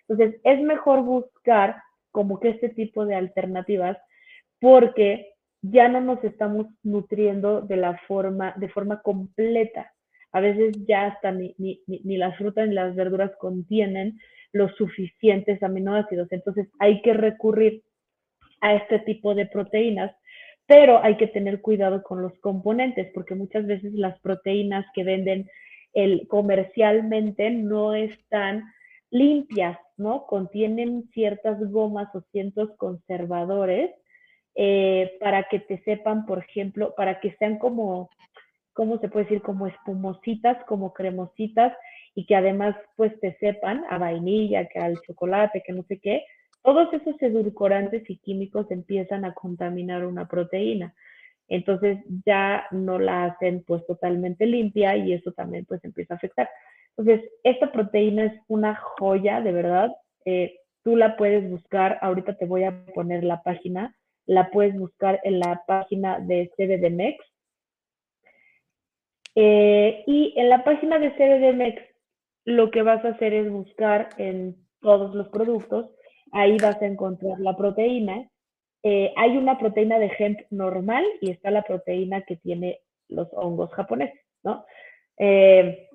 [0.09, 3.99] Entonces, es mejor buscar como que este tipo de alternativas
[4.61, 9.93] porque ya no nos estamos nutriendo de la forma, de forma completa.
[10.37, 14.19] A veces ya hasta ni, ni, ni las frutas ni las verduras contienen
[14.53, 16.31] los suficientes aminoácidos.
[16.31, 17.83] Entonces hay que recurrir
[18.61, 20.15] a este tipo de proteínas,
[20.67, 25.49] pero hay que tener cuidado con los componentes, porque muchas veces las proteínas que venden
[25.93, 28.65] el, comercialmente no están
[29.11, 30.27] limpias, ¿no?
[30.27, 33.91] Contienen ciertas gomas o ciertos conservadores
[34.55, 38.11] eh, para que te sepan, por ejemplo, para que sean como,
[38.77, 39.43] ¿cómo se puede decir?
[39.43, 41.73] Como espumositas, como cremositas
[42.15, 46.25] y que además pues te sepan a vainilla, que al chocolate, que no sé qué.
[46.63, 50.95] Todos esos edulcorantes y químicos empiezan a contaminar una proteína.
[51.49, 56.49] Entonces ya no la hacen pues totalmente limpia y eso también pues empieza a afectar.
[56.97, 59.91] Entonces, esta proteína es una joya, de verdad.
[60.25, 63.95] Eh, tú la puedes buscar, ahorita te voy a poner la página
[64.27, 67.25] la puedes buscar en la página de CBDMEX.
[69.39, 71.83] Eh, y en la página de CBDMEX
[72.47, 75.91] lo que vas a hacer es buscar en todos los productos,
[76.33, 78.31] ahí vas a encontrar la proteína.
[78.83, 83.71] Eh, hay una proteína de hemp normal y está la proteína que tiene los hongos
[83.73, 84.65] japoneses, ¿no?
[85.19, 85.87] Eh,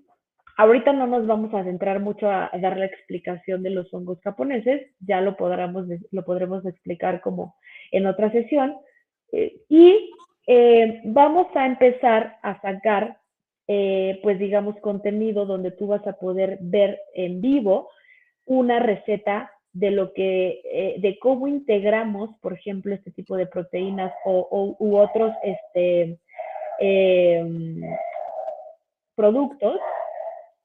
[0.58, 4.92] ahorita no nos vamos a centrar mucho a, dar la explicación de los hongos japoneses,
[5.00, 7.56] ya lo podremos, lo podremos explicar como
[7.92, 8.78] en otra sesión.
[9.70, 10.12] Y
[11.06, 13.21] vamos a empezar a sacar
[13.74, 17.90] eh, pues digamos, contenido donde tú vas a poder ver en vivo
[18.46, 24.12] una receta de lo que, eh, de cómo integramos, por ejemplo, este tipo de proteínas
[24.26, 26.18] o, u otros este,
[26.80, 27.82] em,
[29.16, 29.80] productos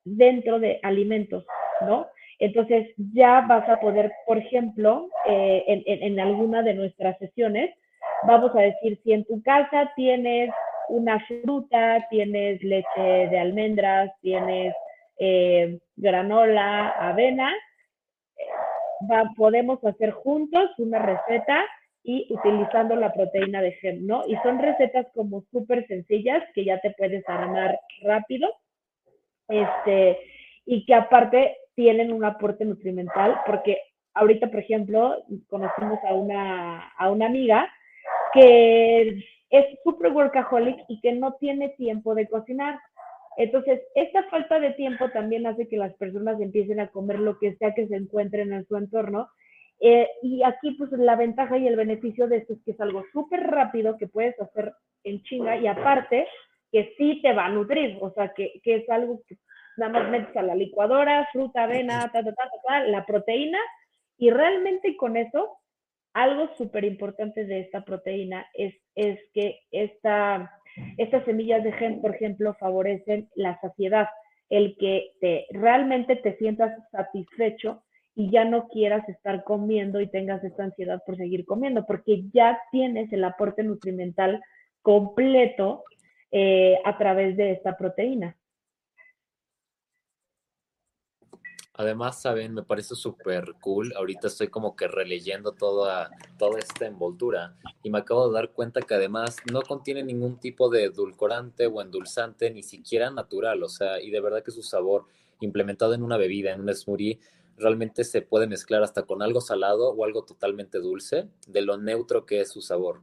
[0.04, 1.46] dentro de alimentos,
[1.82, 2.08] ¿no?
[2.40, 7.70] Entonces ya vas a poder, por ejemplo, eh, en, en, alguna de nuestras sesiones,
[8.26, 10.50] vamos a decir, si en tu casa tienes
[10.88, 14.74] una fruta, tienes leche de almendras, tienes
[15.18, 17.52] eh, granola, avena,
[19.36, 21.64] podemos hacer juntos una receta
[22.02, 24.22] y utilizando la proteína de gem, ¿no?
[24.26, 28.48] Y son recetas como súper sencillas que ya te puedes armar rápido,
[29.48, 30.18] este,
[30.64, 33.78] y que aparte tienen un aporte nutrimental, porque
[34.14, 37.68] ahorita, por ejemplo, conocimos a una, a una amiga
[38.32, 42.78] que es súper workaholic y que no tiene tiempo de cocinar.
[43.36, 47.54] Entonces, esta falta de tiempo también hace que las personas empiecen a comer lo que
[47.56, 49.28] sea que se encuentren en su entorno.
[49.78, 53.04] Eh, y aquí, pues, la ventaja y el beneficio de esto es que es algo
[53.12, 54.72] súper rápido que puedes hacer
[55.04, 56.26] en chinga y aparte
[56.72, 59.36] que sí te va a nutrir, o sea, que, que es algo que
[59.76, 63.58] nada más metes a la licuadora, fruta, avena, ta, ta, ta, ta, la proteína,
[64.18, 65.58] y realmente con eso
[66.16, 70.50] algo súper importante de esta proteína es, es que esta,
[70.96, 74.08] estas semillas de gen, por ejemplo, favorecen la saciedad,
[74.48, 77.82] el que te, realmente te sientas satisfecho
[78.14, 82.58] y ya no quieras estar comiendo y tengas esta ansiedad por seguir comiendo, porque ya
[82.72, 84.42] tienes el aporte nutrimental
[84.80, 85.84] completo
[86.32, 88.34] eh, a través de esta proteína.
[91.78, 93.92] Además, saben, me parece súper cool.
[93.96, 98.80] Ahorita estoy como que releyendo toda, toda esta envoltura y me acabo de dar cuenta
[98.80, 103.62] que además no contiene ningún tipo de edulcorante o endulzante, ni siquiera natural.
[103.62, 105.04] O sea, y de verdad que su sabor
[105.40, 107.20] implementado en una bebida, en un smoothie,
[107.58, 112.24] realmente se puede mezclar hasta con algo salado o algo totalmente dulce, de lo neutro
[112.24, 113.02] que es su sabor.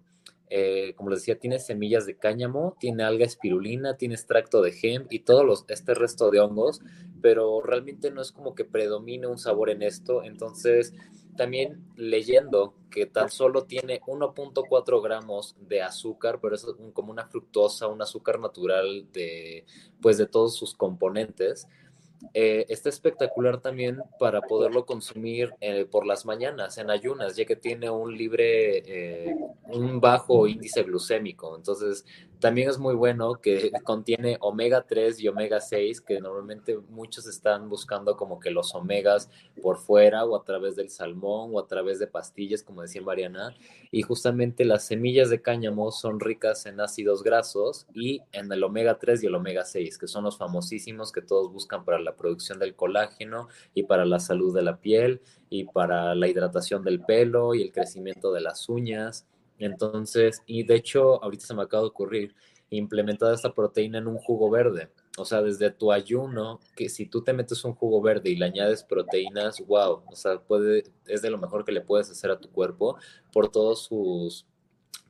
[0.50, 5.08] Eh, como les decía, tiene semillas de cáñamo, tiene alga espirulina, tiene extracto de gem
[5.10, 6.82] y todo los, este resto de hongos,
[7.24, 10.24] pero realmente no es como que predomine un sabor en esto.
[10.24, 10.94] Entonces,
[11.38, 17.88] también leyendo que tan solo tiene 1.4 gramos de azúcar, pero es como una fructosa,
[17.88, 19.66] un azúcar natural de,
[20.02, 21.70] pues, de todos sus componentes.
[22.34, 27.56] Eh, está espectacular también para poderlo consumir eh, por las mañanas en ayunas, ya que
[27.56, 29.36] tiene un libre, eh,
[29.68, 31.56] un bajo índice glucémico.
[31.56, 32.06] Entonces,
[32.40, 37.70] también es muy bueno que contiene omega 3 y omega 6, que normalmente muchos están
[37.70, 39.30] buscando como que los omegas
[39.62, 43.56] por fuera o a través del salmón o a través de pastillas, como decía Mariana.
[43.92, 48.98] Y justamente las semillas de cáñamo son ricas en ácidos grasos y en el omega
[48.98, 52.60] 3 y el omega 6, que son los famosísimos que todos buscan para la producción
[52.60, 57.54] del colágeno y para la salud de la piel y para la hidratación del pelo
[57.56, 59.28] y el crecimiento de las uñas.
[59.60, 62.36] Entonces, y de hecho, ahorita se me acaba de ocurrir,
[62.70, 64.90] implementar esta proteína en un jugo verde.
[65.18, 68.46] O sea, desde tu ayuno, que si tú te metes un jugo verde y le
[68.46, 72.40] añades proteínas, wow, o sea, puede, es de lo mejor que le puedes hacer a
[72.40, 72.98] tu cuerpo
[73.32, 74.48] por todos sus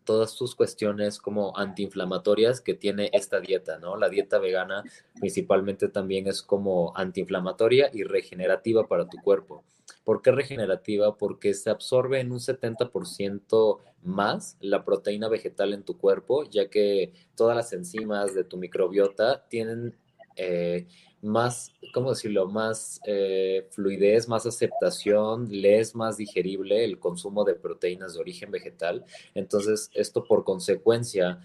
[0.06, 3.98] todas sus cuestiones como antiinflamatorias que tiene esta dieta, ¿no?
[3.98, 4.84] La dieta vegana
[5.20, 9.64] principalmente también es como antiinflamatoria y regenerativa para tu cuerpo.
[10.04, 11.18] ¿Por qué regenerativa?
[11.18, 17.14] Porque se absorbe en un 70% más la proteína vegetal en tu cuerpo, ya que
[17.36, 19.96] todas las enzimas de tu microbiota tienen
[20.36, 20.88] eh,
[21.24, 27.56] más, ¿cómo decirlo?, más eh, fluidez, más aceptación, le es más digerible el consumo de
[27.56, 29.06] proteínas de origen vegetal.
[29.34, 31.40] Entonces, esto por consecuencia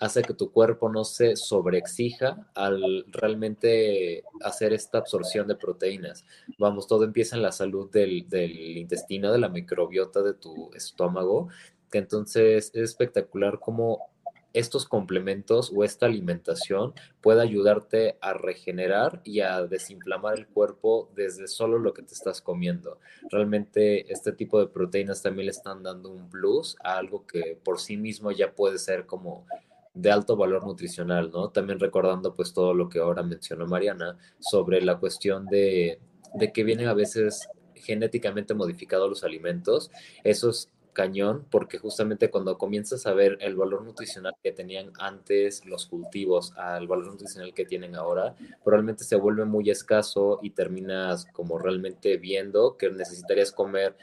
[0.00, 6.24] hace que tu cuerpo no se sobreexija al realmente hacer esta absorción de proteínas.
[6.58, 11.48] Vamos, todo empieza en la salud del, del intestino, de la microbiota de tu estómago,
[11.90, 14.11] que entonces es espectacular cómo
[14.52, 21.48] estos complementos o esta alimentación puede ayudarte a regenerar y a desinflamar el cuerpo desde
[21.48, 22.98] solo lo que te estás comiendo.
[23.30, 27.80] Realmente este tipo de proteínas también le están dando un plus a algo que por
[27.80, 29.46] sí mismo ya puede ser como
[29.94, 31.50] de alto valor nutricional, ¿no?
[31.50, 35.98] También recordando pues todo lo que ahora mencionó Mariana sobre la cuestión de,
[36.34, 39.90] de que vienen a veces genéticamente modificados los alimentos.
[40.24, 45.64] Eso es cañón porque justamente cuando comienzas a ver el valor nutricional que tenían antes
[45.66, 51.26] los cultivos al valor nutricional que tienen ahora, probablemente se vuelve muy escaso y terminas
[51.32, 53.96] como realmente viendo que necesitarías comer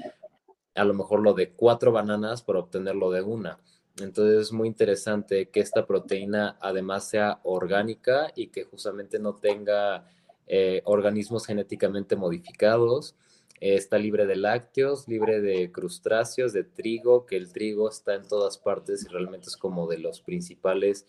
[0.75, 3.59] a lo mejor lo de cuatro bananas para obtenerlo de una.
[3.99, 10.05] Entonces es muy interesante que esta proteína además sea orgánica y que justamente no tenga
[10.47, 13.15] eh, organismos genéticamente modificados.
[13.61, 18.57] Está libre de lácteos, libre de crustáceos, de trigo, que el trigo está en todas
[18.57, 21.05] partes y realmente es como de los principales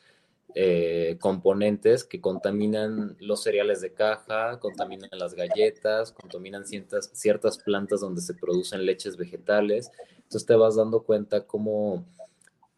[0.55, 8.01] eh, componentes que contaminan los cereales de caja, contaminan las galletas, contaminan ciertas, ciertas plantas
[8.01, 9.91] donde se producen leches vegetales.
[10.17, 12.05] Entonces te vas dando cuenta cómo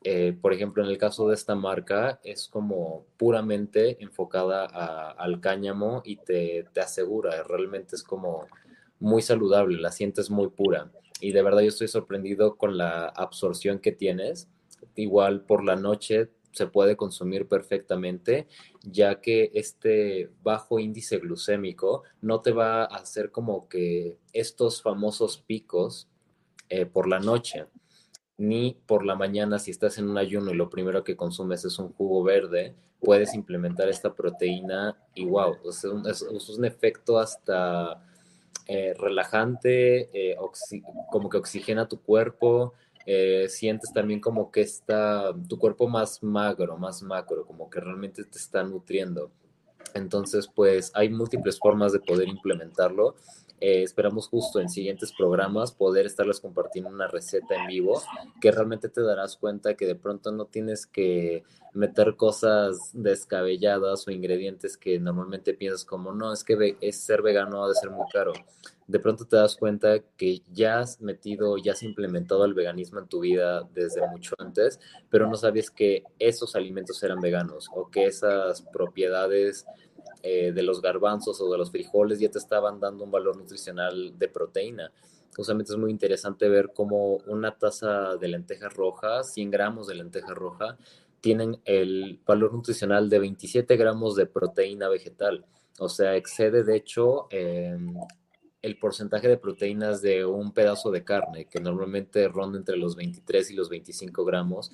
[0.04, 4.66] eh, por ejemplo, en el caso de esta marca, es como puramente enfocada
[5.12, 8.48] al cáñamo y te, te, asegura, realmente es como
[9.02, 10.90] muy saludable, la sientes muy pura.
[11.20, 14.48] Y de verdad yo estoy sorprendido con la absorción que tienes.
[14.94, 18.46] Igual por la noche se puede consumir perfectamente,
[18.82, 25.38] ya que este bajo índice glucémico no te va a hacer como que estos famosos
[25.38, 26.08] picos
[26.68, 27.66] eh, por la noche
[28.36, 31.78] ni por la mañana si estás en un ayuno y lo primero que consumes es
[31.78, 38.02] un jugo verde, puedes implementar esta proteína y wow, es un, es, un efecto hasta
[38.66, 40.36] eh, relajante, eh,
[41.10, 42.74] como que oxigena tu cuerpo,
[43.06, 48.24] eh, sientes también como que está tu cuerpo más magro, más macro, como que realmente
[48.24, 49.30] te está nutriendo.
[49.94, 53.16] Entonces, pues hay múltiples formas de poder implementarlo
[53.64, 58.02] eh, esperamos justo en siguientes programas poder estarles compartiendo una receta en vivo
[58.40, 64.10] que realmente te darás cuenta que de pronto no tienes que meter cosas descabelladas o
[64.10, 68.04] ingredientes que normalmente piensas como no, es que es ser vegano ha de ser muy
[68.12, 68.32] caro.
[68.88, 73.06] De pronto te das cuenta que ya has metido, ya has implementado el veganismo en
[73.06, 78.06] tu vida desde mucho antes, pero no sabías que esos alimentos eran veganos o que
[78.06, 79.66] esas propiedades
[80.22, 84.18] eh, de los garbanzos o de los frijoles ya te estaban dando un valor nutricional
[84.18, 84.92] de proteína.
[85.36, 90.34] Justamente es muy interesante ver cómo una taza de lentejas rojas, 100 gramos de lenteja
[90.34, 90.76] roja,
[91.20, 95.46] tienen el valor nutricional de 27 gramos de proteína vegetal.
[95.78, 97.94] O sea, excede de hecho em,
[98.60, 103.50] el porcentaje de proteínas de un pedazo de carne, que normalmente ronda entre los 23
[103.50, 104.70] y los 25 gramos.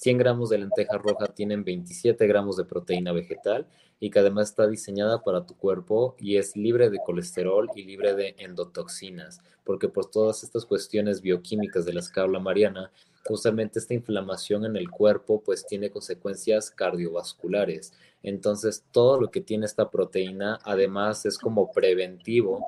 [0.00, 3.66] 100 gramos de lenteja roja tienen 27 gramos de proteína vegetal
[4.00, 8.14] y que además está diseñada para tu cuerpo y es libre de colesterol y libre
[8.14, 12.90] de endotoxinas, porque por todas estas cuestiones bioquímicas de las que habla Mariana,
[13.26, 17.92] justamente esta inflamación en el cuerpo pues tiene consecuencias cardiovasculares.
[18.22, 22.66] Entonces todo lo que tiene esta proteína además es como preventivo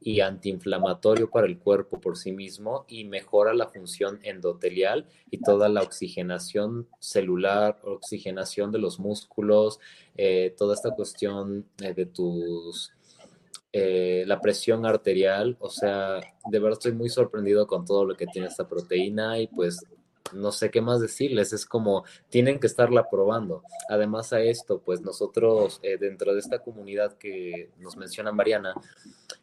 [0.00, 5.68] y antiinflamatorio para el cuerpo por sí mismo y mejora la función endotelial y toda
[5.68, 9.78] la oxigenación celular, oxigenación de los músculos,
[10.16, 12.92] eh, toda esta cuestión eh, de tus
[13.76, 18.28] eh, la presión arterial, o sea, de verdad estoy muy sorprendido con todo lo que
[18.28, 19.84] tiene esta proteína y pues
[20.32, 23.62] no sé qué más decirles, es como tienen que estarla probando.
[23.88, 28.74] Además a esto, pues nosotros eh, dentro de esta comunidad que nos menciona Mariana,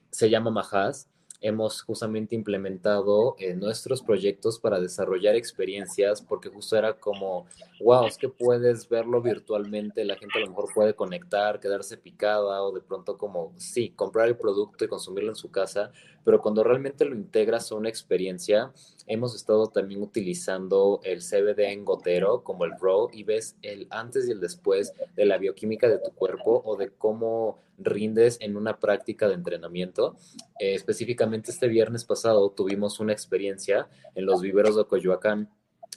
[0.09, 1.07] se llama Majas,
[1.41, 7.47] hemos justamente implementado en nuestros proyectos para desarrollar experiencias, porque justo era como,
[7.79, 12.61] wow, es que puedes verlo virtualmente, la gente a lo mejor puede conectar, quedarse picada
[12.63, 15.91] o de pronto como, sí, comprar el producto y consumirlo en su casa,
[16.23, 18.71] pero cuando realmente lo integras a una experiencia,
[19.07, 24.27] hemos estado también utilizando el CBD en gotero como el RAW y ves el antes
[24.27, 28.79] y el después de la bioquímica de tu cuerpo o de cómo rindes en una
[28.79, 30.15] práctica de entrenamiento.
[30.59, 35.49] Eh, específicamente este viernes pasado tuvimos una experiencia en los viveros de Coyoacán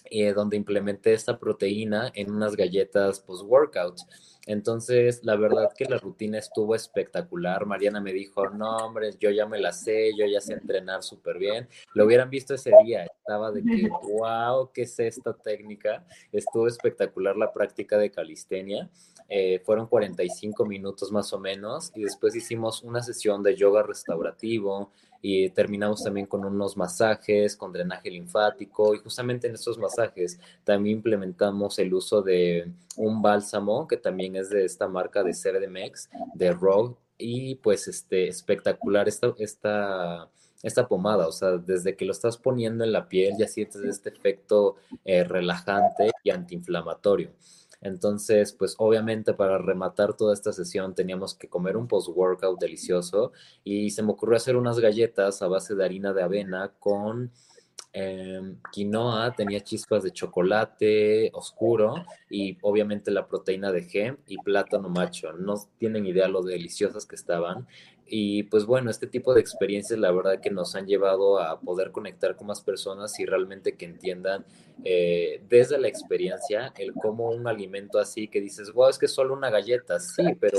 [0.05, 4.01] eh, donde implementé esta proteína en unas galletas post-workout
[4.47, 7.65] entonces, la verdad que la rutina estuvo espectacular.
[7.67, 11.39] Mariana me dijo, no, hombre, yo ya me la sé, yo ya sé entrenar súper
[11.39, 11.69] bien.
[11.95, 16.05] Lo hubieran visto ese día, estaba de que, wow, ¿qué es esta técnica?
[16.31, 18.91] Estuvo espectacular la práctica de calistenia.
[19.29, 24.93] Eh, fueron 45 minutos más o menos y después hicimos una sesión de yoga restaurativo,
[25.27, 30.99] y terminamos también con unos masajes, con drenaje linfático y justamente en estos masajes también
[30.99, 36.53] implementamos el uso de un bálsamo que también es de esta marca de CBDMX, de
[36.53, 40.29] Rogue y pues este espectacular esta, esta
[40.63, 44.11] esta pomada, o sea, desde que lo estás poniendo en la piel ya sientes este
[44.11, 47.31] efecto eh, relajante y antiinflamatorio.
[47.85, 53.33] Entonces, pues obviamente para rematar toda esta sesión teníamos que comer un post-workout delicioso
[53.63, 57.31] y se me ocurrió hacer unas galletas a base de harina de avena con
[57.93, 61.95] em, quinoa, tenía chispas de chocolate oscuro
[62.31, 65.35] y obviamente la proteína de gem y plátano macho.
[65.35, 67.69] No tienen idea lo deliciosas que estaban.
[68.07, 71.91] Y pues bueno, este tipo de experiencias la verdad que nos han llevado a poder
[71.91, 74.45] conectar con más personas y realmente que entiendan
[74.83, 79.13] eh, desde la experiencia el cómo un alimento así que dices, wow, es que es
[79.13, 80.59] solo una galleta, sí, pero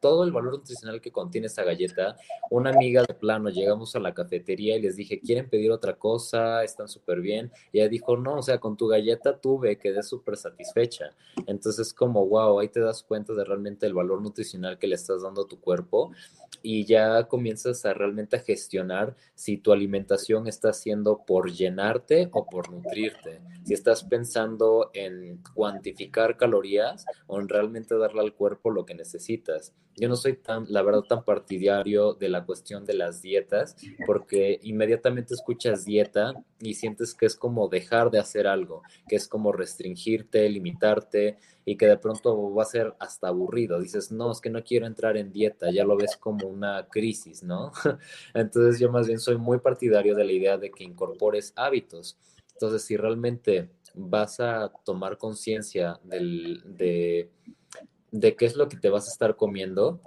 [0.00, 2.16] todo el valor nutricional que contiene esa galleta,
[2.50, 6.62] una amiga de plano, llegamos a la cafetería y les dije, ¿quieren pedir otra cosa?
[6.62, 7.50] Están súper bien.
[7.72, 11.14] Y ella dijo, no, o sea, con tu galleta tuve, quedé súper satisfecha.
[11.46, 15.22] Entonces como, wow, ahí te das cuenta de realmente el valor nutricional que le estás
[15.22, 16.12] dando a tu cuerpo
[16.70, 22.44] y ya comienzas a realmente a gestionar si tu alimentación está siendo por llenarte o
[22.44, 23.40] por nutrirte.
[23.64, 29.72] Si estás pensando en cuantificar calorías o en realmente darle al cuerpo lo que necesitas.
[30.00, 33.76] Yo no soy tan, la verdad, tan partidario de la cuestión de las dietas
[34.06, 39.28] porque inmediatamente escuchas dieta y sientes que es como dejar de hacer algo, que es
[39.28, 43.80] como restringirte, limitarte y que de pronto va a ser hasta aburrido.
[43.80, 47.42] Dices, no, es que no quiero entrar en dieta, ya lo ves como una crisis,
[47.42, 47.72] ¿no?
[48.34, 52.18] Entonces yo más bien soy muy partidario de la idea de que incorpores hábitos.
[52.52, 57.30] Entonces, si realmente vas a tomar conciencia de,
[58.10, 60.00] de qué es lo que te vas a estar comiendo,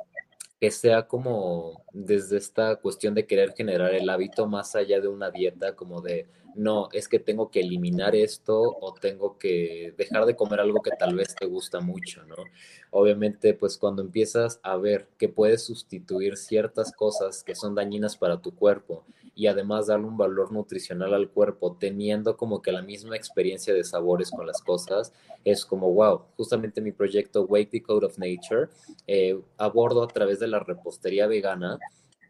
[0.59, 5.31] que sea como desde esta cuestión de querer generar el hábito más allá de una
[5.31, 10.35] dieta, como de no, es que tengo que eliminar esto o tengo que dejar de
[10.35, 12.35] comer algo que tal vez te gusta mucho, ¿no?
[12.91, 18.41] Obviamente, pues cuando empiezas a ver que puedes sustituir ciertas cosas que son dañinas para
[18.41, 19.05] tu cuerpo
[19.35, 23.83] y además darle un valor nutricional al cuerpo, teniendo como que la misma experiencia de
[23.83, 25.13] sabores con las cosas,
[25.45, 28.69] es como, wow, justamente mi proyecto Wake the Code of Nature,
[29.07, 31.79] eh, abordo a través de la repostería vegana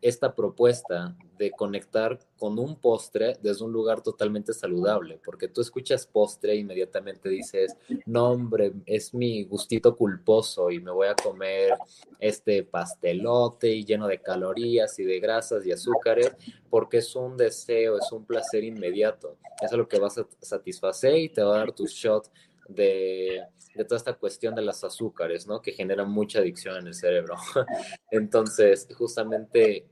[0.01, 6.05] esta propuesta de conectar con un postre desde un lugar totalmente saludable, porque tú escuchas
[6.05, 7.75] postre e inmediatamente dices,
[8.05, 11.73] no hombre, es mi gustito culposo y me voy a comer
[12.19, 16.31] este pastelote y lleno de calorías y de grasas y azúcares,
[16.69, 21.29] porque es un deseo, es un placer inmediato, es lo que vas a satisfacer y
[21.29, 22.29] te va a dar tu shot
[22.75, 23.43] de,
[23.87, 25.61] toda esta cuestión de las azúcares, ¿no?
[25.61, 27.35] Que generan mucha adicción en el cerebro.
[28.11, 29.87] Entonces, justamente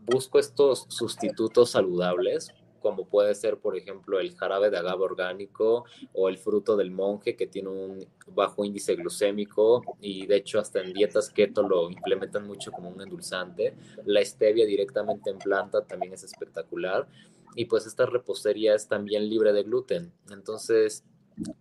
[0.00, 6.28] busco estos sustitutos saludables, como puede ser, por ejemplo, el jarabe de agave orgánico o
[6.28, 10.92] el fruto del monje, que tiene un bajo índice glucémico y de hecho hasta en
[10.92, 13.74] dietas keto lo implementan mucho como un endulzante.
[14.04, 17.08] La stevia directamente en planta también es espectacular.
[17.56, 20.12] Y pues esta repostería es también libre de gluten.
[20.30, 21.04] Entonces,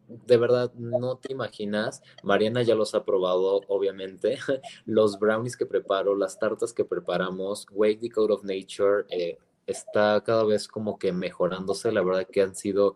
[0.08, 4.38] de verdad no te imaginas, Mariana ya los ha probado, obviamente,
[4.86, 10.22] los brownies que preparo, las tartas que preparamos, Wake the Code of Nature, eh, está
[10.24, 12.96] cada vez como que mejorándose, la verdad que han sido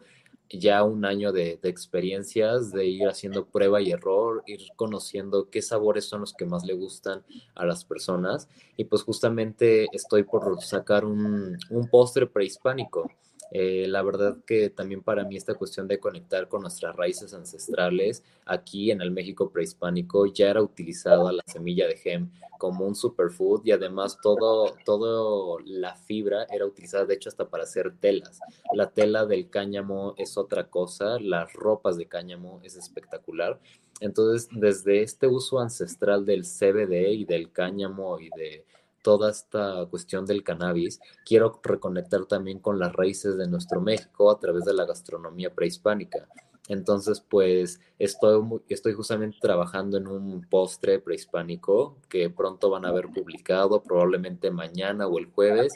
[0.49, 6.05] ya un año de, experiencias, de ir haciendo prueba y error, ir conociendo qué sabores
[6.05, 7.23] son los que más le gustan
[7.55, 8.49] a las personas.
[8.75, 11.57] Y pues justamente estoy por sacar un
[11.89, 13.09] postre prehispánico.
[13.51, 18.23] Eh, la verdad que también para mí esta cuestión de conectar con nuestras raíces ancestrales,
[18.45, 23.65] aquí en el México prehispánico ya era utilizada la semilla de gem como un superfood
[23.65, 28.39] y además todo, todo la fibra era utilizada de hecho hasta para hacer telas.
[28.73, 33.59] La tela del cáñamo es otra cosa, las ropas de cáñamo es espectacular.
[33.99, 38.65] Entonces, desde este uso ancestral del CBD y del cáñamo y de
[39.01, 44.39] toda esta cuestión del cannabis, quiero reconectar también con las raíces de nuestro México a
[44.39, 46.27] través de la gastronomía prehispánica.
[46.67, 53.07] Entonces, pues estoy, estoy justamente trabajando en un postre prehispánico que pronto van a ver
[53.09, 55.73] publicado, probablemente mañana o el jueves.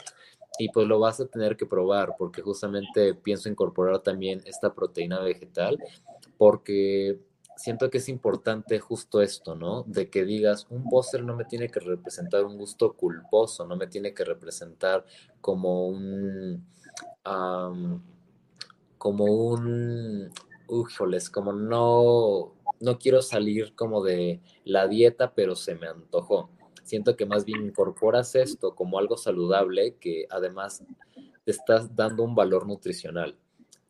[0.57, 5.19] Y pues lo vas a tener que probar porque justamente pienso incorporar también esta proteína
[5.19, 5.77] vegetal
[6.37, 7.19] porque
[7.55, 9.83] siento que es importante justo esto, ¿no?
[9.83, 13.87] De que digas, un póster no me tiene que representar un gusto culposo, no me
[13.87, 15.05] tiene que representar
[15.41, 16.65] como un,
[18.97, 20.31] como un,
[20.69, 26.49] híjoles, como no, no quiero salir como de la dieta, pero se me antojó.
[26.83, 30.83] Siento que más bien incorporas esto como algo saludable que además
[31.43, 33.37] te estás dando un valor nutricional.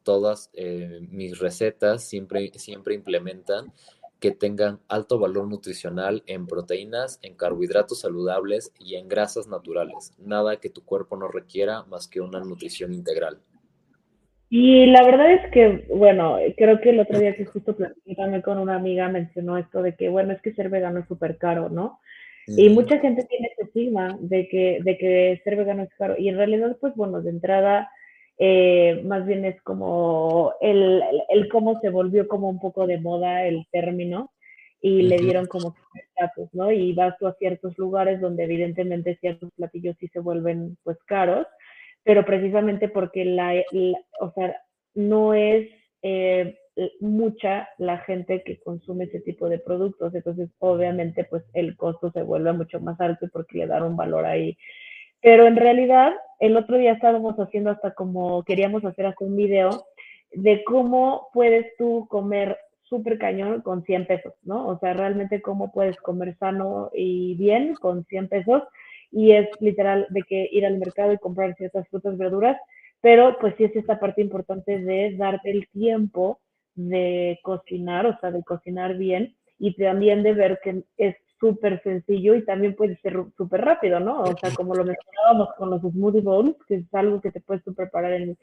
[0.05, 3.73] Todas eh, mis recetas siempre, siempre implementan
[4.19, 10.13] que tengan alto valor nutricional en proteínas, en carbohidratos saludables y en grasas naturales.
[10.19, 13.39] Nada que tu cuerpo no requiera más que una nutrición integral.
[14.49, 18.43] Y la verdad es que, bueno, creo que el otro día que justo platicé también
[18.43, 21.69] con una amiga mencionó esto de que, bueno, es que ser vegano es súper caro,
[21.69, 21.99] ¿no?
[22.47, 26.13] Y mucha gente tiene ese estigma de que, de que ser vegano es caro.
[26.17, 27.89] Y en realidad, pues bueno, de entrada,
[28.37, 33.45] eh, más bien es como el, el, cómo se volvió como un poco de moda
[33.45, 34.31] el término
[34.81, 36.71] y le dieron como estatus, ¿no?
[36.71, 41.47] Y vas tú a ciertos lugares donde evidentemente ciertos platillos sí se vuelven pues caros,
[42.03, 43.53] pero precisamente porque la,
[44.19, 44.55] o sea,
[44.93, 45.69] no es
[46.03, 46.57] eh,
[46.99, 52.21] mucha la gente que consume ese tipo de productos, entonces obviamente pues el costo se
[52.21, 54.57] vuelve mucho más alto porque le dan un valor ahí
[55.25, 59.87] pero en realidad, el otro día estábamos haciendo hasta como queríamos hacer hasta un video
[60.31, 64.67] de cómo puedes tú comer súper cañón con 100 pesos, ¿no?
[64.67, 68.61] O sea, realmente cómo puedes comer sano y bien con 100 pesos.
[69.11, 72.61] Y es literal de que ir al mercado y comprar ciertas frutas, verduras,
[73.01, 76.39] pero pues sí es esta parte importante de darte el tiempo
[76.75, 81.15] de cocinar, o sea, de cocinar bien y también de ver que es
[81.45, 84.21] súper sencillo y también puede ser súper rápido, ¿no?
[84.21, 87.63] O sea, como lo mencionábamos con los smoothie bowls, que es algo que te puedes
[87.75, 88.37] preparar en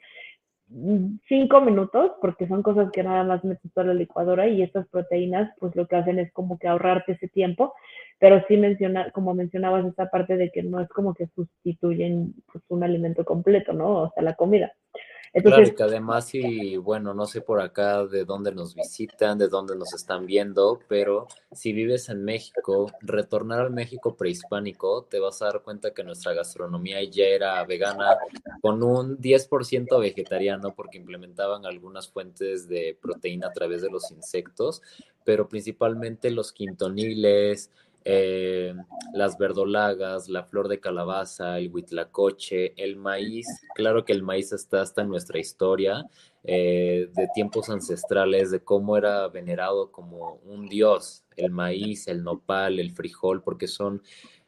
[1.27, 5.75] cinco minutos, porque son cosas que nada más metes la licuadora y estas proteínas, pues
[5.75, 7.73] lo que hacen es como que ahorrarte ese tiempo,
[8.19, 12.63] pero sí menciona, como mencionabas, esta parte de que no es como que sustituyen pues,
[12.69, 14.03] un alimento completo, ¿no?
[14.03, 14.73] O sea, la comida
[15.41, 19.75] claro, que además, y bueno, no sé por acá de dónde nos visitan, de dónde
[19.75, 25.45] nos están viendo, pero si vives en México, retornar al México prehispánico, te vas a
[25.45, 28.17] dar cuenta que nuestra gastronomía ya era vegana
[28.61, 34.81] con un 10% vegetariano porque implementaban algunas fuentes de proteína a través de los insectos,
[35.23, 37.71] pero principalmente los quintoniles,
[38.05, 38.73] eh,
[39.13, 43.47] las verdolagas, la flor de calabaza, el huitlacoche, el maíz.
[43.75, 46.05] Claro que el maíz está hasta en nuestra historia
[46.43, 52.79] eh, de tiempos ancestrales, de cómo era venerado como un dios, el maíz, el nopal,
[52.79, 54.01] el frijol, porque son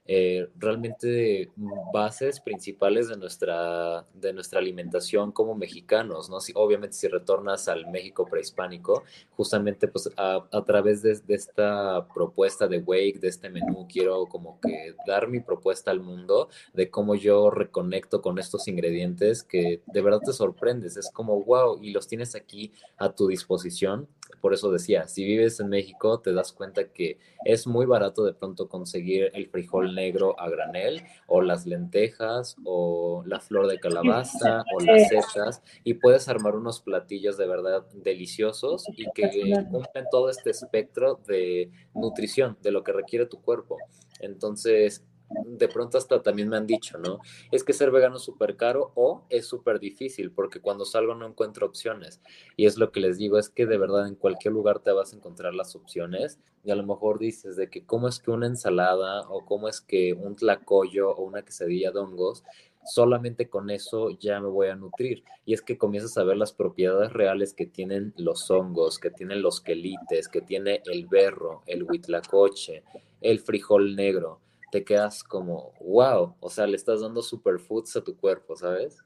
[0.08, 1.50] eh, realmente
[1.92, 6.40] bases principales de nuestra, de nuestra alimentación como mexicanos, ¿no?
[6.42, 12.08] Si, obviamente si retornas al México prehispánico, justamente pues a, a través de, de, esta
[12.14, 16.92] propuesta de Wake, de este menú, quiero como que dar mi propuesta al mundo de
[16.92, 21.90] cómo yo reconecto con estos ingredientes que de verdad te sorprendes, es como wow, y
[21.90, 24.08] los tienes aquí a tu disposición.
[24.42, 28.34] Por eso decía, si vives en México te das cuenta que es muy barato de
[28.34, 34.64] pronto conseguir el frijol negro a granel, o las lentejas, o la flor de calabaza,
[34.76, 39.30] o las setas, y puedes armar unos platillos de verdad deliciosos y que
[39.72, 43.78] cumplen todo este espectro de nutrición, de lo que requiere tu cuerpo.
[44.20, 47.20] Entonces, de pronto hasta también me han dicho, ¿no?
[47.52, 51.28] Es que ser vegano es súper caro o es súper difícil porque cuando salgo no
[51.28, 52.22] encuentro opciones.
[52.56, 55.14] Y es lo que les digo, es que de verdad en cualquier lugar te vas
[55.14, 58.48] a encontrar las opciones y a lo mejor dices de que cómo es que una
[58.48, 62.44] ensalada o cómo es que un tlacoyo o una quesadilla de hongos
[62.86, 65.24] solamente con eso ya me voy a nutrir.
[65.44, 69.42] Y es que comienzas a ver las propiedades reales que tienen los hongos, que tienen
[69.42, 72.84] los quelites, que tiene el berro, el huitlacoche,
[73.22, 74.42] el frijol negro
[74.76, 79.02] te quedas como, wow, o sea, le estás dando superfoods a tu cuerpo, ¿sabes?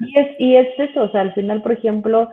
[0.00, 2.28] Y es, y es eso, o sea, al final, por ejemplo,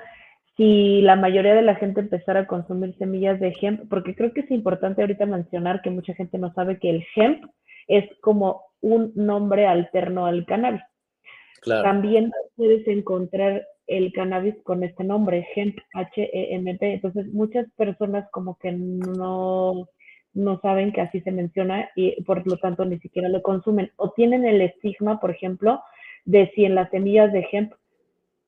[0.55, 4.39] si la mayoría de la gente empezara a consumir semillas de hemp, porque creo que
[4.39, 7.45] es importante ahorita mencionar que mucha gente no sabe que el hemp
[7.88, 10.82] es como un nombre alterno al cannabis.
[11.62, 11.84] Claro.
[11.84, 16.93] También puedes encontrar el cannabis con este nombre, hemp, H-E-M-P.
[16.93, 19.89] Entonces, muchas personas como que no
[20.38, 23.91] no saben que así se menciona y por lo tanto ni siquiera lo consumen.
[23.97, 25.81] O tienen el estigma, por ejemplo,
[26.25, 27.73] de si en las semillas de hemp,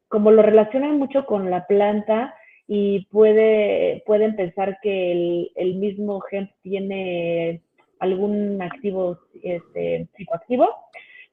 [0.08, 2.36] como lo relacionan mucho con la planta
[2.68, 7.62] y puede, pueden pensar que el, mismo hemp tiene
[8.00, 10.70] algún activo este, psicoactivo,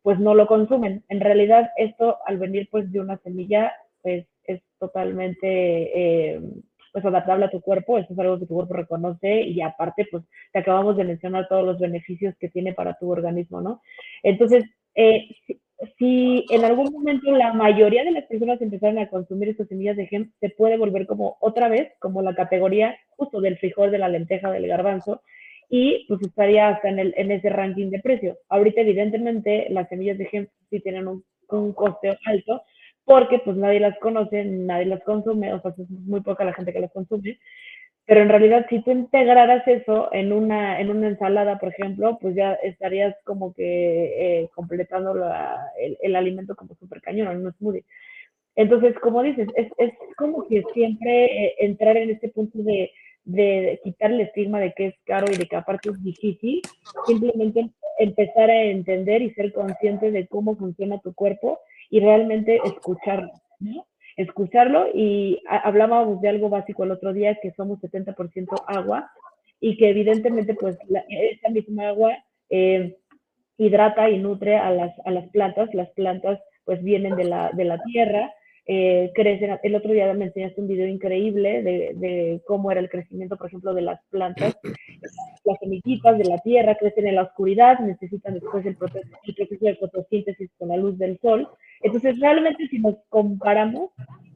[0.02, 1.04] pues no lo consumen.
[1.08, 5.46] En realidad esto al venir pues de una semilla pues es totalmente
[6.34, 6.40] eh,
[6.92, 10.24] pues adaptable a tu cuerpo, eso es algo que tu cuerpo reconoce y aparte pues
[10.52, 13.82] te acabamos de mencionar todos los beneficios que tiene para tu organismo, ¿no?
[14.22, 14.64] Entonces,
[14.94, 15.28] eh,
[15.98, 20.08] si, en algún momento la mayoría de las personas empezaron a consumir estas semillas de
[20.10, 24.08] hemp, se puede volver como otra vez, como la categoría justo del frijol, de la
[24.08, 25.22] lenteja, del garbanzo,
[25.68, 28.38] y pues estaría hasta en, el, en ese ranking de precio.
[28.48, 32.62] Ahorita evidentemente las semillas de hemp sí tienen un, un coste alto
[33.06, 36.72] porque pues nadie las conoce, nadie las consume, o sea, es muy poca la gente
[36.72, 37.38] que las consume,
[38.04, 42.34] pero en realidad si tú integraras eso en una, en una ensalada, por ejemplo, pues
[42.34, 47.52] ya estarías como que eh, completando la, el, el, alimento como súper cañón en un
[47.54, 47.84] smoothie.
[48.56, 52.90] Entonces, como dices, es, es como que siempre eh, entrar en este punto de,
[53.24, 56.60] de quitar el estigma de que es caro y de que aparte es difícil,
[57.06, 61.60] simplemente empezar a entender y ser consciente de cómo funciona tu cuerpo
[61.90, 63.86] y realmente escucharlo, ¿no?
[64.16, 69.10] Escucharlo y hablábamos de algo básico el otro día, que somos 70% agua
[69.60, 72.16] y que evidentemente pues la, esa misma agua
[72.48, 72.96] eh,
[73.58, 77.64] hidrata y nutre a las, a las plantas, las plantas pues vienen de la, de
[77.64, 78.32] la tierra,
[78.66, 79.58] eh, crecen.
[79.62, 83.46] El otro día me enseñaste un video increíble de, de, cómo era el crecimiento, por
[83.46, 84.58] ejemplo, de las plantas.
[85.44, 89.64] Las semillitas de la tierra crecen en la oscuridad, necesitan después el proceso, el proceso
[89.64, 91.48] de fotosíntesis con la luz del sol.
[91.82, 93.90] Entonces, realmente si nos comparamos,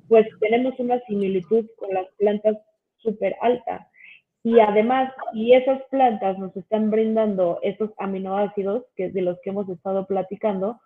[0.09, 2.57] pues tenemos una similitud con las plantas
[2.99, 3.88] súper alta.
[4.43, 9.68] Y además, y esas plantas nos están brindando esos aminoácidos que de los que hemos
[9.68, 10.80] estado platicando,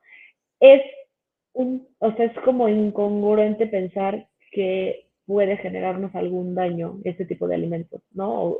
[0.60, 0.82] es
[1.54, 8.02] o sea, es como incongruente pensar que puede generarnos algún daño este tipo de alimentos,
[8.12, 8.56] ¿no?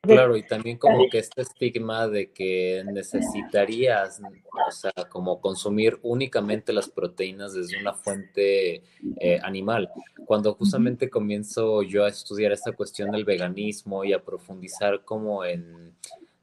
[0.00, 6.72] Claro, y también como que este estigma de que necesitarías, o sea, como consumir únicamente
[6.72, 8.82] las proteínas desde una fuente
[9.20, 9.90] eh, animal.
[10.26, 15.94] Cuando justamente comienzo yo a estudiar esta cuestión del veganismo y a profundizar como en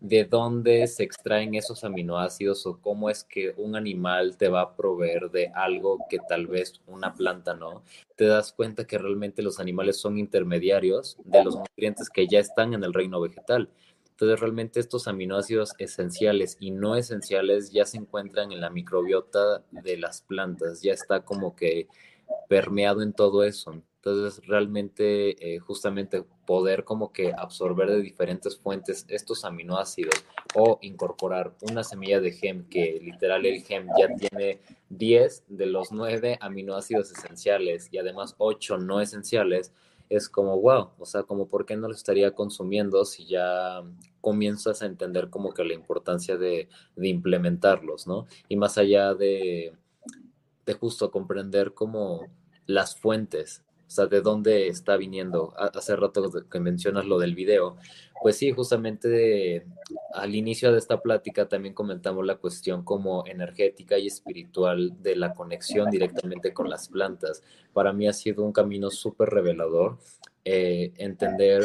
[0.08, 4.76] de dónde se extraen esos aminoácidos o cómo es que un animal te va a
[4.76, 7.82] proveer de algo que tal vez una planta no,
[8.16, 12.76] te das cuenta que realmente los animales son intermediarios de los nutrientes que ya están
[12.76, 13.70] en el reino vegetal.
[14.12, 19.98] Entonces realmente estos aminoácidos esenciales y no esenciales ya se encuentran en la microbiota de
[19.98, 21.88] las plantas, ya está como que
[22.48, 23.82] permeado en todo eso.
[24.06, 31.56] Entonces, realmente, eh, justamente poder como que absorber de diferentes fuentes estos aminoácidos o incorporar
[31.62, 37.12] una semilla de gem que literal el gem ya tiene 10 de los 9 aminoácidos
[37.14, 39.74] esenciales y además 8 no esenciales,
[40.08, 43.82] es como, wow, o sea, como por qué no lo estaría consumiendo si ya
[44.22, 48.28] comienzas a entender como que la importancia de, de implementarlos, ¿no?
[48.50, 49.74] Y más allá de,
[50.64, 52.28] de justo comprender como
[52.68, 55.54] las fuentes o sea, de dónde está viniendo.
[55.58, 57.78] Hace rato que mencionas lo del video,
[58.22, 59.66] pues sí, justamente
[60.14, 65.34] al inicio de esta plática también comentamos la cuestión como energética y espiritual de la
[65.34, 67.44] conexión directamente con las plantas.
[67.74, 69.98] Para mí ha sido un camino súper revelador
[70.44, 71.64] eh, entender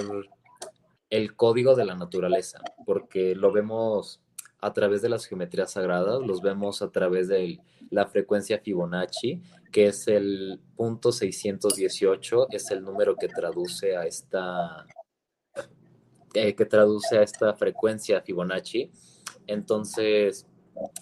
[1.10, 4.20] el código de la naturaleza, porque lo vemos
[4.60, 9.42] a través de las geometrías sagradas, los vemos a través de la frecuencia Fibonacci,
[9.72, 14.86] que es el punto 618, es el número que traduce a esta
[16.34, 18.90] eh, que traduce a esta frecuencia Fibonacci.
[19.46, 20.46] Entonces,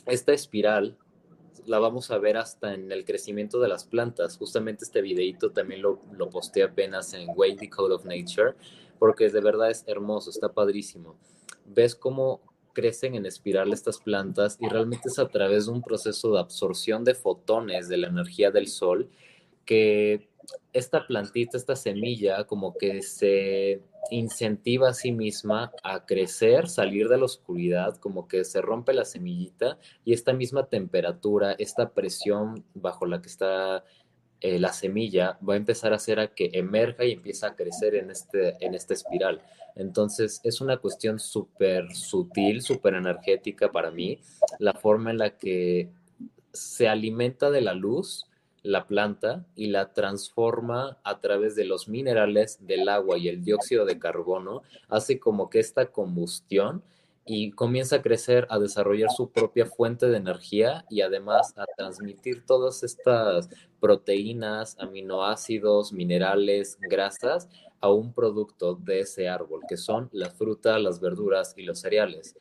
[0.06, 0.96] esta espiral
[1.66, 4.38] la vamos a ver hasta en el crecimiento de las plantas.
[4.38, 8.54] Justamente este videito también lo, lo posteé apenas en Way the Code of Nature,
[8.98, 11.18] porque de verdad es hermoso, está padrísimo.
[11.66, 12.40] Ves cómo
[12.78, 17.02] crecen en espiral estas plantas y realmente es a través de un proceso de absorción
[17.02, 19.10] de fotones de la energía del sol
[19.64, 20.28] que
[20.72, 27.18] esta plantita, esta semilla, como que se incentiva a sí misma a crecer, salir de
[27.18, 33.06] la oscuridad, como que se rompe la semillita y esta misma temperatura, esta presión bajo
[33.06, 33.82] la que está
[34.40, 37.94] eh, la semilla va a empezar a hacer a que emerja y empiece a crecer
[37.94, 39.42] en, este, en esta espiral.
[39.74, 44.20] Entonces es una cuestión súper sutil, súper energética para mí,
[44.58, 45.90] la forma en la que
[46.52, 48.28] se alimenta de la luz
[48.62, 53.84] la planta y la transforma a través de los minerales del agua y el dióxido
[53.84, 56.82] de carbono, hace como que esta combustión
[57.24, 62.46] y comienza a crecer, a desarrollar su propia fuente de energía y además a transmitir
[62.46, 63.48] todas estas
[63.80, 67.48] proteínas, aminoácidos, minerales, grasas
[67.80, 72.36] a un producto de ese árbol, que son la fruta, las verduras y los cereales.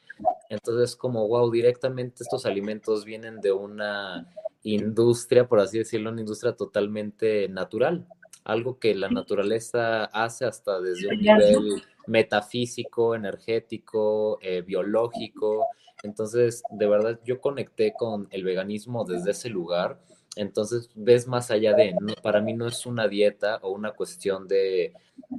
[0.50, 4.28] Entonces, como, wow, directamente estos alimentos vienen de una
[4.64, 8.08] industria, por así decirlo, una industria totalmente natural,
[8.44, 15.68] algo que la naturaleza hace hasta desde un nivel metafísico, energético, eh, biológico.
[16.04, 20.00] Entonces, de verdad, yo conecté con el veganismo desde ese lugar
[20.38, 24.94] Entonces ves más allá de, para mí no es una dieta o una cuestión de,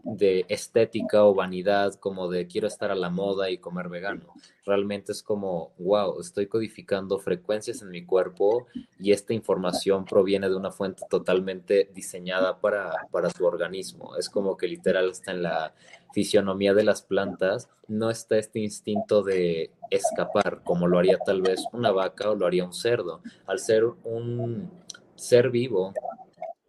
[0.04, 4.34] de, estética o vanidad, como de quiero estar a la moda y comer vegano.
[4.64, 8.66] Realmente es como, wow, estoy codificando frecuencias en mi cuerpo
[8.98, 14.16] y esta información proviene de una fuente totalmente diseñada para, para su organismo.
[14.16, 15.74] Es como que literal está en la
[16.12, 21.64] fisionomía de las plantas, no está este instinto de escapar como lo haría tal vez
[21.72, 23.20] una vaca o lo haría un cerdo.
[23.46, 24.70] Al ser un
[25.18, 25.92] ser vivo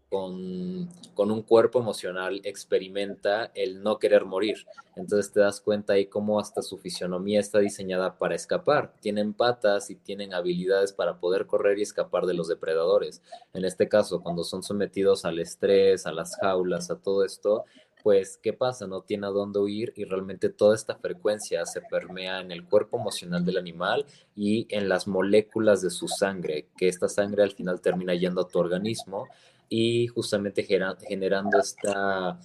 [0.09, 4.65] con, con, un cuerpo emocional experimenta el no querer morir.
[4.95, 8.91] Entonces te das cuenta ahí cómo hasta su fisionomía está diseñada para escapar.
[9.01, 13.21] Tienen patas y tienen habilidades para poder correr y escapar de los depredadores.
[13.53, 17.65] En este caso, cuando son sometidos al estrés, a las jaulas, a todo esto,
[18.03, 18.87] pues, ¿qué pasa?
[18.87, 22.99] No tiene a dónde huir y realmente toda esta frecuencia se permea en el cuerpo
[22.99, 27.81] emocional del animal y en las moléculas de su sangre, que esta sangre al final
[27.81, 29.27] termina yendo a tu organismo
[29.67, 32.39] y justamente generando esta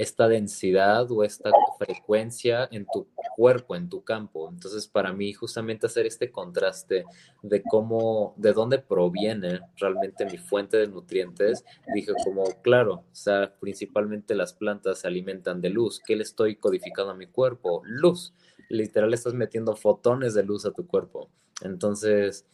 [0.00, 4.48] esta densidad o esta frecuencia en tu cuerpo, en tu campo.
[4.48, 7.04] Entonces, para mí, justamente hacer este contraste
[7.42, 13.54] de cómo, de dónde proviene realmente mi fuente de nutrientes, dije como, claro, o sea,
[13.60, 16.00] principalmente las plantas se alimentan de luz.
[16.06, 17.82] ¿Qué le estoy codificando a mi cuerpo?
[17.84, 18.32] Luz.
[18.70, 21.28] Literal, estás metiendo fotones de luz a tu cuerpo.
[21.60, 22.46] Entonces,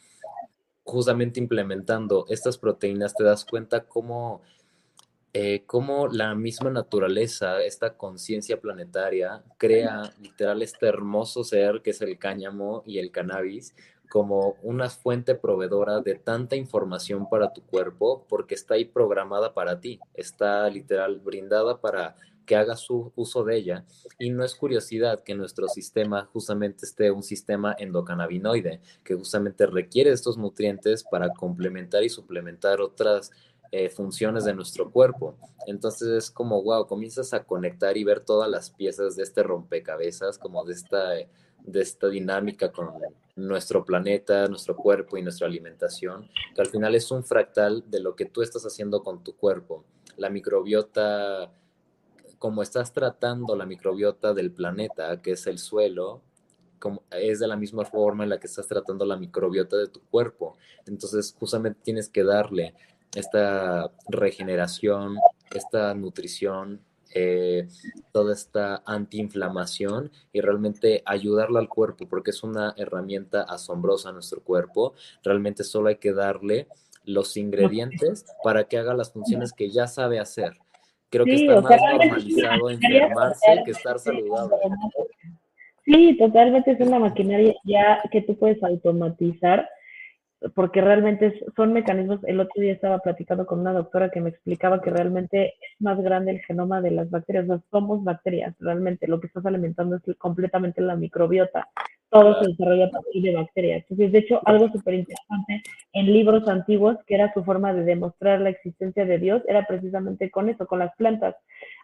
[0.83, 4.43] justamente implementando estas proteínas, te das cuenta cómo
[5.39, 12.01] eh, cómo la misma naturaleza, esta conciencia planetaria, crea literal este hermoso ser que es
[12.01, 13.75] el cáñamo y el cannabis
[14.09, 19.79] como una fuente proveedora de tanta información para tu cuerpo porque está ahí programada para
[19.79, 22.17] ti, está literal brindada para
[22.47, 23.85] que hagas su uso de ella.
[24.19, 30.13] Y no es curiosidad que nuestro sistema justamente esté un sistema endocannabinoide, que justamente requiere
[30.13, 33.33] estos nutrientes para complementar y suplementar otras
[33.73, 35.37] eh, funciones de nuestro cuerpo.
[35.67, 40.39] Entonces es como, wow, comienzas a conectar y ver todas las piezas de este rompecabezas,
[40.39, 42.91] como de esta, de esta dinámica con
[43.35, 48.15] nuestro planeta, nuestro cuerpo y nuestra alimentación, que al final es un fractal de lo
[48.15, 49.85] que tú estás haciendo con tu cuerpo.
[50.17, 51.53] La microbiota,
[52.39, 56.23] como estás tratando la microbiota del planeta, que es el suelo,
[57.11, 60.57] es de la misma forma en la que estás tratando la microbiota de tu cuerpo.
[60.87, 62.75] Entonces, justamente tienes que darle
[63.17, 65.17] esta regeneración,
[65.51, 66.81] esta nutrición,
[67.15, 67.67] eh,
[68.13, 74.43] toda esta antiinflamación y realmente ayudarla al cuerpo, porque es una herramienta asombrosa a nuestro
[74.43, 74.95] cuerpo.
[75.25, 76.69] Realmente solo hay que darle
[77.05, 80.59] los ingredientes para que haga las funciones que ya sabe hacer.
[81.09, 84.57] Creo que está más normalizado enfermarse que estar saludable.
[85.87, 89.69] Sí, totalmente es una maquinaria ya que tú puedes automatizar
[90.55, 94.81] porque realmente son mecanismos, el otro día estaba platicando con una doctora que me explicaba
[94.81, 99.21] que realmente es más grande el genoma de las bacterias, no somos bacterias, realmente lo
[99.21, 101.69] que estás alimentando es completamente la microbiota,
[102.11, 103.83] todo se desarrolla a partir de bacterias.
[103.83, 108.41] Entonces, de hecho, algo súper interesante en libros antiguos, que era su forma de demostrar
[108.41, 111.35] la existencia de Dios, era precisamente con eso, con las plantas.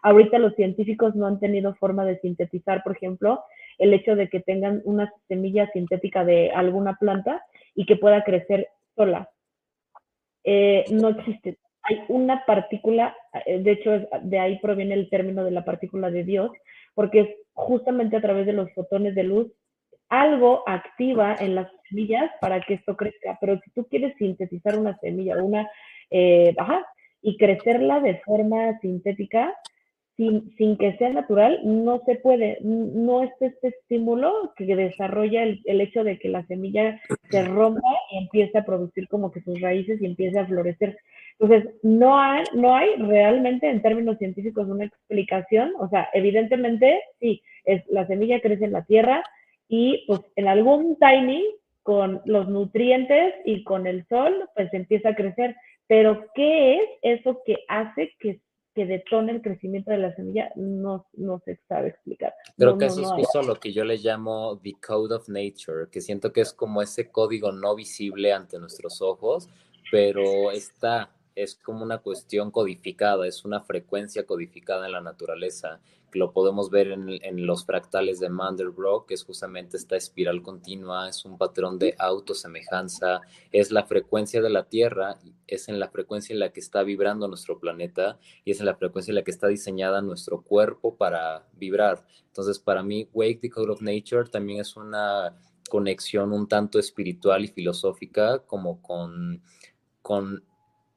[0.01, 3.43] Ahorita los científicos no han tenido forma de sintetizar, por ejemplo,
[3.77, 7.43] el hecho de que tengan una semilla sintética de alguna planta
[7.75, 9.29] y que pueda crecer sola.
[10.43, 11.57] Eh, no existe.
[11.83, 13.15] Hay una partícula,
[13.45, 16.51] eh, de hecho de ahí proviene el término de la partícula de Dios,
[16.93, 19.51] porque es justamente a través de los fotones de luz
[20.09, 23.37] algo activa en las semillas para que esto crezca.
[23.41, 25.67] Pero si tú quieres sintetizar una semilla, una,
[26.11, 26.85] eh, ajá,
[27.21, 29.53] y crecerla de forma sintética,
[30.17, 35.61] sin, sin, que sea natural, no se puede, no es este estímulo que desarrolla el,
[35.65, 39.59] el, hecho de que la semilla se rompa y empiece a producir como que sus
[39.59, 40.97] raíces y empiece a florecer.
[41.39, 47.41] Entonces, no hay, no hay realmente en términos científicos una explicación, o sea, evidentemente sí,
[47.65, 49.23] es, la semilla crece en la tierra
[49.67, 51.43] y pues en algún timing
[51.81, 55.55] con los nutrientes y con el sol, pues empieza a crecer.
[55.87, 58.39] Pero, ¿qué es eso que hace que
[58.73, 62.33] que detone el crecimiento de la semilla, no, no se sabe explicar.
[62.57, 66.01] Creo que eso es justo lo que yo le llamo the code of nature, que
[66.01, 69.49] siento que es como ese código no visible ante nuestros ojos,
[69.91, 75.79] pero está, es como una cuestión codificada, es una frecuencia codificada en la naturaleza
[76.15, 81.25] lo podemos ver en, los fractales de Mandelbrot, que es justamente esta espiral continua, es
[81.25, 86.39] un patrón de autosemejanza, es la frecuencia de la Tierra, es en la frecuencia en
[86.39, 89.47] la que está vibrando nuestro planeta y es en la frecuencia en la que está
[89.47, 92.05] diseñada nuestro cuerpo para vibrar.
[92.27, 95.35] Entonces, para mí, Wake the Code of Nature también es una
[95.69, 99.41] conexión un tanto espiritual y filosófica como con,
[100.01, 100.43] con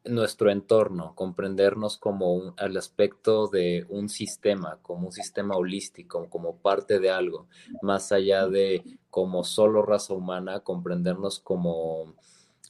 [0.09, 6.57] nuestro entorno, comprendernos como un, el aspecto de un sistema, como un sistema holístico, como
[6.57, 7.46] parte de algo,
[7.82, 12.14] más allá de como solo raza humana, comprendernos como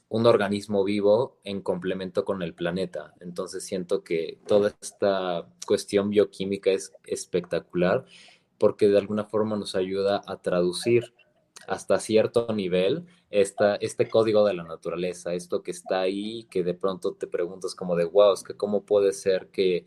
[0.09, 3.13] un organismo vivo en complemento con el planeta.
[3.19, 8.05] Entonces siento que toda esta cuestión bioquímica es espectacular
[8.57, 11.13] porque de alguna forma nos ayuda a traducir
[11.67, 16.73] hasta cierto nivel esta, este código de la naturaleza, esto que está ahí, que de
[16.73, 19.85] pronto te preguntas como de, wow, es que cómo puede ser que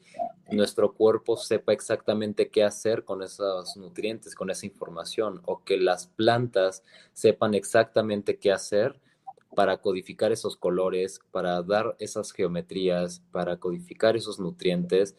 [0.50, 6.06] nuestro cuerpo sepa exactamente qué hacer con esos nutrientes, con esa información, o que las
[6.06, 9.00] plantas sepan exactamente qué hacer
[9.54, 15.16] para codificar esos colores, para dar esas geometrías, para codificar esos nutrientes,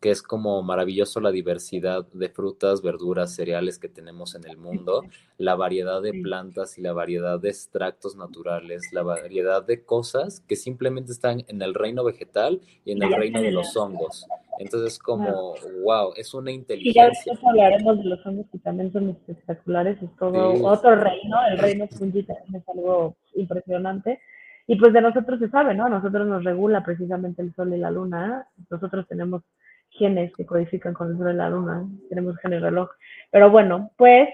[0.00, 5.02] que es como maravilloso la diversidad de frutas, verduras, cereales que tenemos en el mundo,
[5.38, 10.56] la variedad de plantas y la variedad de extractos naturales, la variedad de cosas que
[10.56, 14.26] simplemente están en el reino vegetal y en el reino de los hongos.
[14.58, 16.90] Entonces, como, wow, es una inteligencia.
[16.90, 21.36] Y ya después hablaremos de los hongos que también son espectaculares, es todo otro reino,
[21.50, 24.20] el reino fungi también es algo impresionante.
[24.66, 25.88] Y pues de nosotros se sabe, ¿no?
[25.88, 28.48] Nosotros nos regula precisamente el sol y la luna.
[28.70, 29.42] Nosotros tenemos
[29.90, 32.90] genes que codifican con el sol y la luna, tenemos genes reloj.
[33.30, 34.28] Pero bueno, pues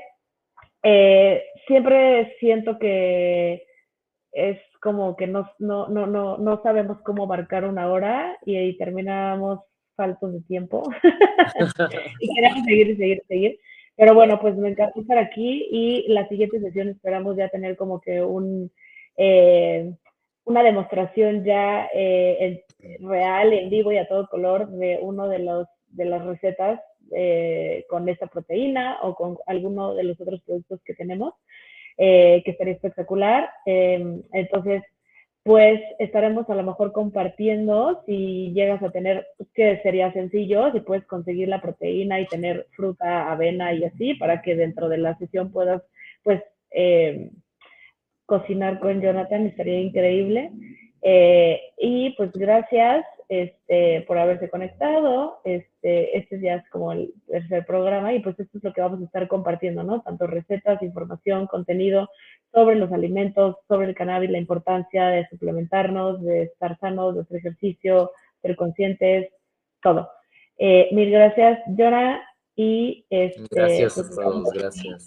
[0.82, 3.66] eh, siempre siento que
[4.32, 8.76] es como que no, no, no, no, no sabemos cómo marcar una hora y ahí
[8.78, 9.60] terminamos
[10.00, 10.82] faltos de tiempo
[12.20, 13.60] y queremos seguir y seguir y seguir.
[13.96, 18.00] Pero bueno, pues me encanta estar aquí y la siguiente sesión esperamos ya tener como
[18.00, 18.72] que un,
[19.18, 19.92] eh,
[20.44, 22.64] una demostración ya eh,
[23.00, 26.80] real, en vivo y a todo color de uno de, los, de las recetas
[27.14, 31.34] eh, con esta proteína o con alguno de los otros productos que tenemos,
[31.98, 33.50] que sería espectacular.
[33.66, 34.82] entonces,
[35.42, 41.06] pues estaremos a lo mejor compartiendo si llegas a tener, que sería sencillo, si puedes
[41.06, 45.50] conseguir la proteína y tener fruta, avena y así, para que dentro de la sesión
[45.50, 45.82] puedas,
[46.22, 47.30] pues, eh,
[48.26, 50.50] cocinar con Jonathan, estaría increíble.
[51.02, 55.40] Eh, y pues gracias este, por haberse conectado.
[55.44, 59.00] Este, este ya es como el tercer programa y pues esto es lo que vamos
[59.00, 60.02] a estar compartiendo, ¿no?
[60.02, 62.10] Tanto recetas, información, contenido
[62.52, 67.36] sobre los alimentos, sobre el cannabis, la importancia de suplementarnos, de estar sanos, de hacer
[67.36, 68.10] ejercicio,
[68.42, 69.32] ser conscientes,
[69.80, 70.10] todo.
[70.58, 72.20] Eh, mil gracias, Jonah.
[72.56, 75.06] Y este, gracias a pues, todos, gracias.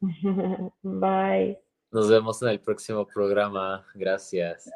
[0.82, 1.58] Bye.
[1.90, 3.84] Nos vemos en el próximo programa.
[3.96, 4.70] Gracias.